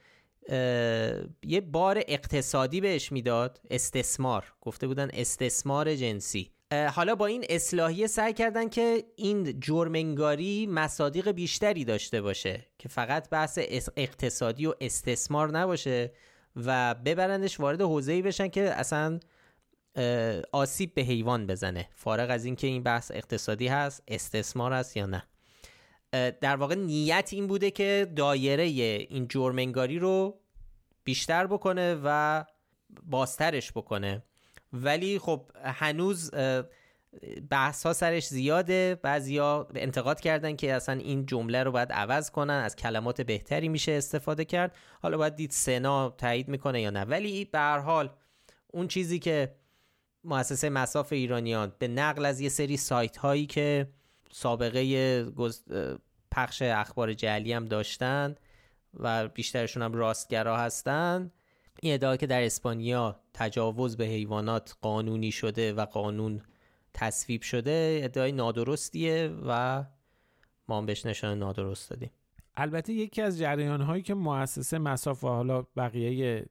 [1.43, 4.53] یه بار اقتصادی بهش می‌داد استثمار.
[4.61, 6.51] گفته بودن استثمار جنسی.
[6.93, 13.29] حالا با این اصلاحیه سعی کردن که این جرمنگاری مصادیق بیشتری داشته باشه که فقط
[13.29, 13.59] بحث
[13.97, 16.11] اقتصادی و استثمار نباشه
[16.55, 19.19] و ببرندش وارد حوزه‌ای بشن که اصلا
[20.51, 21.89] آسیب به حیوان بزنه.
[21.95, 25.23] فارغ از اینکه این بحث اقتصادی هست استثمار هست یا نه.
[26.41, 30.39] در واقع نیت این بوده که دایره این جرمنگاری رو
[31.03, 32.43] بیشتر بکنه و
[33.03, 34.23] بازترش بکنه.
[34.73, 36.31] ولی خب هنوز
[37.49, 38.99] بحث ها سرش زیاده.
[39.01, 43.91] بعضیا انتقاد کردن که اصلا این جمله رو باید عوض کنن از کلمات بهتری میشه
[43.91, 44.75] استفاده کرد.
[45.01, 47.03] حالا باید دید سنا تایید می‌کنه یا نه.
[47.03, 48.09] ولی به هر حال
[48.67, 49.55] اون چیزی که
[50.23, 53.87] مؤسسه مساف ایرانیان به نقل از یه سری سایت هایی که
[54.33, 55.25] سابقه
[56.31, 58.35] پخش اخبار جعلی هم داشتن
[58.93, 61.31] و بیشترشون هم راستگرا هستن.
[61.81, 66.41] این ادعا که در اسپانیا تجاوز به حیوانات قانونی شده و قانون
[66.93, 69.83] تصویب شده ادعای نادرستیه و
[70.67, 72.11] ما هم بهش نشان نادرست دادیم.
[72.55, 76.45] البته یکی از جریان هایی که مؤسسه مساف و حالا بقیه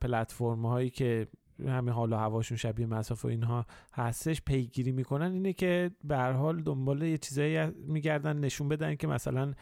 [0.00, 1.28] پلتفرم هایی که
[1.66, 5.32] همه حال و هواشون شبیه مساف و اینها هستش پیگیری می‌کنن.
[5.32, 9.54] اینه که به حال دنبال یه چیزایی میگردن نشون بدن که مثلا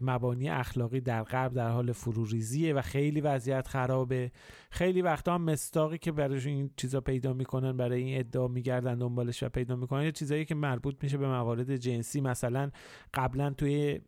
[0.00, 4.32] مبانی اخلاقی در غرب در حال فروریزیه و خیلی وضعیت خرابه.
[4.70, 9.42] خیلی وقتا هم مستاقی که برای این چیزا پیدا می‌کنن برای این ادعا میگردن دنبالش
[9.42, 10.02] و پیدا می‌کنن.
[10.02, 12.70] یه چیزایی که مربوط میشه به موارد جنسی مثلا
[13.14, 14.00] قبلا توی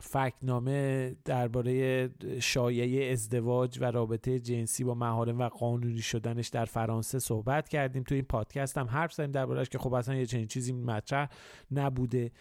[0.00, 7.68] فکنامه درباره شایعه ازدواج و رابطه جنسی با محارم و قانونی شدنش در فرانسه صحبت
[7.68, 8.02] کردیم.
[8.02, 11.28] تو این پادکست هم حرف زدیم دربارهش که خب اصلا یه چنین چیزی مطرح
[11.70, 12.32] نبوده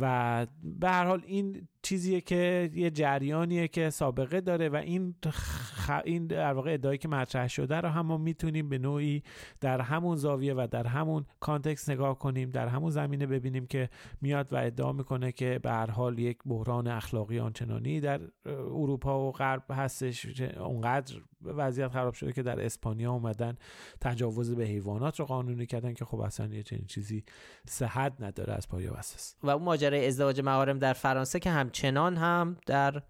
[0.00, 5.90] و به هر حال این چیزیه که یه جریانیه که سابقه داره و این خ...
[6.04, 9.22] این در واقع ادعایی که مطرح شده رو هم ما می‌تونیم به نوعی
[9.60, 13.88] در همون زاویه و در همون کانتکست نگاه کنیم در همون زمینه ببینیم که
[14.20, 19.32] میاد و ادعا می‌کنه که به هر حال یک بحران اخلاقی آنچنانی در اروپا و
[19.32, 21.14] غرب هستش اونقدر
[21.44, 23.56] وضعیت خراب شده که در اسپانیا اومدن
[24.00, 27.24] تجاوز به حیوانات رو قانونی کردن که خب اصلا یه چنین چیزی
[27.68, 28.96] صحت نداره از پایه و
[29.42, 33.02] و اون ماجرای ازدواج محارم در فرانسه که همچنان هم در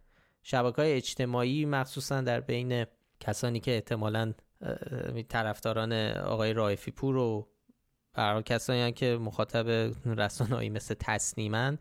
[0.42, 2.86] شبکه های اجتماعی مخصوصا در بین
[3.20, 4.32] کسانی که احتمالا
[5.28, 7.48] طرفداران آقای رایفی پور و
[8.12, 9.68] برای کسانی هم که مخاطب
[10.06, 11.78] رسانه‌ای مثل تصنیمن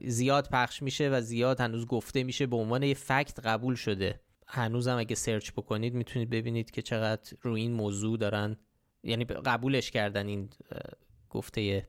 [0.00, 4.20] زیاد پخش میشه و زیاد هنوز گفته میشه به عنوان یه فکت قبول شده.
[4.46, 8.56] هنوزم اگه سرچ بکنید می‌تونید ببینید که چقدر روی این موضوع دارن
[9.02, 10.50] یعنی قبولش کردن این
[11.30, 11.88] گفته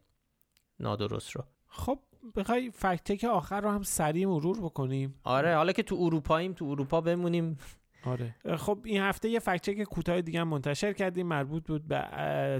[0.79, 1.43] نادرست رو.
[1.67, 1.99] خب
[2.35, 7.01] بخوای فکت آخر رو هم سریع مرور بکنیم؟ آره حالا که تو اروپاییم تو اروپا
[7.01, 7.57] بمونیم.
[8.05, 8.35] آره.
[8.57, 11.27] خب این هفته یه فکت کوتاه دیگه منتشر کردیم.
[11.27, 12.01] مربوط بود به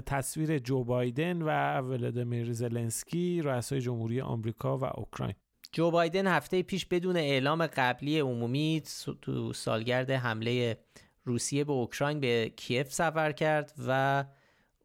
[0.06, 5.34] تصویر جو بایدن و ولادیمیر زلنسکی رؤسای جمهوری آمریکا و اوکراین.
[5.72, 8.82] جو بایدن هفته پیش بدون اعلام قبلی عمومی
[9.22, 10.78] تو سالگرد حمله
[11.24, 14.24] روسیه به اوکراین به کیف سفر کرد و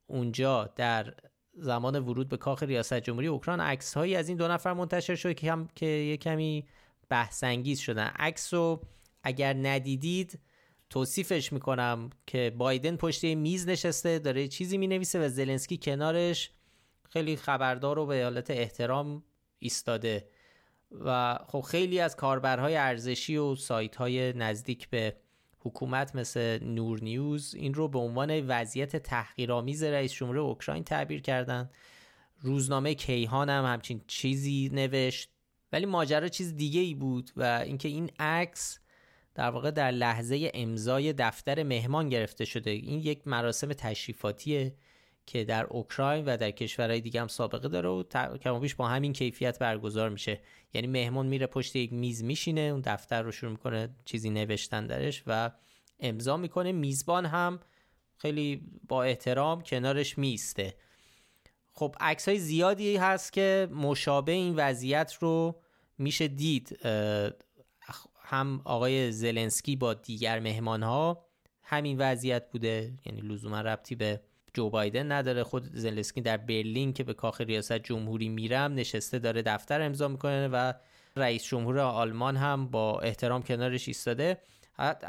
[0.08, 1.14] اونجا در
[1.60, 5.34] زمان ورود به کاخ ریاست جمهوری اوکراین عکس هایی از این دو نفر منتشر شد
[5.34, 6.68] که هم که یه کمی
[7.10, 8.12] بحث انگیز شدن.
[8.20, 8.82] عکس رو
[9.24, 10.40] اگر ندیدید
[10.90, 16.52] توصیفش می‌کنم که بایدن پشت میز نشسته داره چیزی می‌نویسه و زلنسکی کنارش
[17.10, 19.24] خیلی خبردار و به حالت احترام
[19.60, 20.30] ایستاده.
[20.92, 25.16] و خب خیلی از کاربرهای ارزشی و سایت های نزدیک به
[25.60, 31.70] حکومت مثل نور نیوز این رو به عنوان وضعیت تحقیرآمیز رئیس جمهور اوکراین تعبیر کردن.
[32.40, 35.30] روزنامه کیهان هم همچین چیزی نوشت.
[35.72, 38.80] ولی ماجرا چیز دیگه ای بود و اینکه این عکس
[39.36, 42.72] در واقع در لحظه امضای دفتر مهمان گرفته شده.
[42.72, 44.76] این یک مراسم تشریفاتیه.
[45.28, 48.04] که در اوکراین و در کشورهای دیگه هم سابقه داره و
[48.38, 50.42] کم بیش با همین کیفیت برگزار میشه.
[50.74, 55.24] یعنی مهمان میره پشت یک میز میشینه اون دفتر رو شروع می‌کنه چیزی نوشتن درش
[55.28, 55.52] و
[56.00, 56.72] امضا می‌کنه.
[56.72, 57.60] میزبان هم
[58.18, 60.76] خیلی با احترام کنارش میسته
[61.74, 65.62] خب عکس های زیادی هست که مشابه این وضعیت رو
[65.98, 66.80] میشه دید.
[68.22, 71.26] هم آقای زلنسکی با دیگر مهمان ها
[71.64, 72.94] همین وضعیت بوده.
[73.06, 74.22] یعنی لزوما ربطی به
[74.58, 75.44] جو بایدن نداره.
[75.44, 80.48] خود زلنسکی در برلین که به کاخ ریاست جمهوری میرم نشسته داره دفتر امضا می‌کنه
[80.48, 80.74] و
[81.16, 84.38] رئیس جمهور آلمان هم با احترام کنارش ایستاده.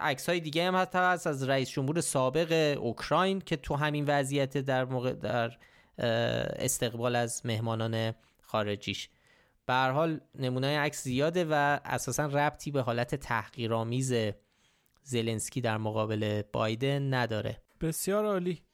[0.01, 4.85] عکس های دیگه هم هست از رئیس جمهور سابق اوکراین که تو همین وضعیت در
[4.85, 5.57] موقع در
[6.59, 9.09] استقبال از مهمانان خارجیش.
[9.67, 14.15] به هر حال نمونه عکس زیاده و اساسا ربطی به حالت تحقیرآمیز
[15.03, 17.61] زلنسکی در مقابل بایدن نداره.
[17.81, 18.68] بسیار عالی.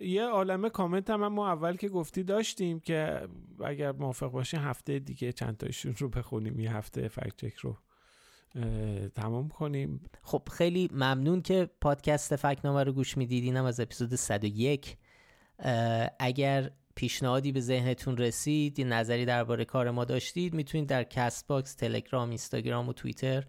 [0.00, 3.28] یه عالمه کامنت هم, ما اول که گفتی داشتیم که
[3.64, 7.76] اگر موافق باشه هفته دیگه چند تایشون رو بخونیم یه هفته فکت رو
[9.14, 10.00] تمام کنیم.
[10.22, 13.56] خب خیلی ممنون که پادکست فکنامه رو گوش می‌دید.
[13.56, 14.96] از اپیزود 101
[16.18, 21.74] اگر پیشنهادی به ذهنتون رسید یه نظری درباره کار ما داشتید می‌تونید در کست باکس
[21.74, 23.46] تلگرام اینستاگرام و توییتر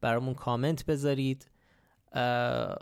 [0.00, 1.50] برامون کامنت بذارید.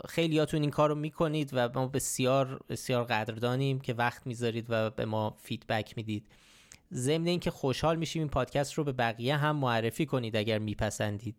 [0.09, 5.05] خیلیاتون این کار رو می‌کنید و ما بسیار بسیار قدردانیم که وقت می‌ذارید و به
[5.05, 6.25] ما feedback می‌دید.
[6.93, 11.35] ضمن اینکه خوشحال میشیم این پادکست رو به بقیه هم معرفی کنید اگر میپسندید.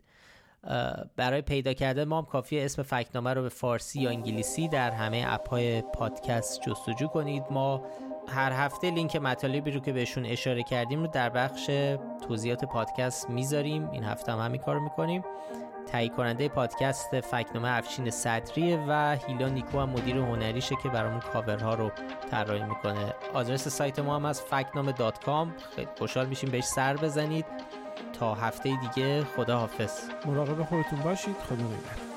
[1.17, 5.25] برای پیدا کردن ما هم کافیه اسم فکنامه رو به فارسی یا انگلیسی در همه
[5.27, 7.43] اپ های پادکست جستجو کنید.
[7.51, 7.87] ما
[8.29, 11.71] هر هفته لینک مطالبی رو که بهشون اشاره کردیم رو در بخش
[12.29, 13.91] توضیحات پادکست می‌ذاریم.
[13.91, 15.23] این هفته هم همین کار می‌کنیم.
[15.87, 21.75] تهیه کننده پادکست فکنامه افشین صدریه و هیلا نیکو هم مدیر هنریشه که برامون کاورها
[21.75, 21.91] رو
[22.31, 23.15] طراحی می‌کنه.
[23.35, 25.55] آدرس سایت ما هم از فکنامه dot com.
[25.99, 27.47] خوشحال میشیم بهش سر بزنید.
[28.13, 31.37] تا هفته دیگه خدا حافظ مراقب خودتون باشید.
[31.49, 32.16] خدا نگهدار.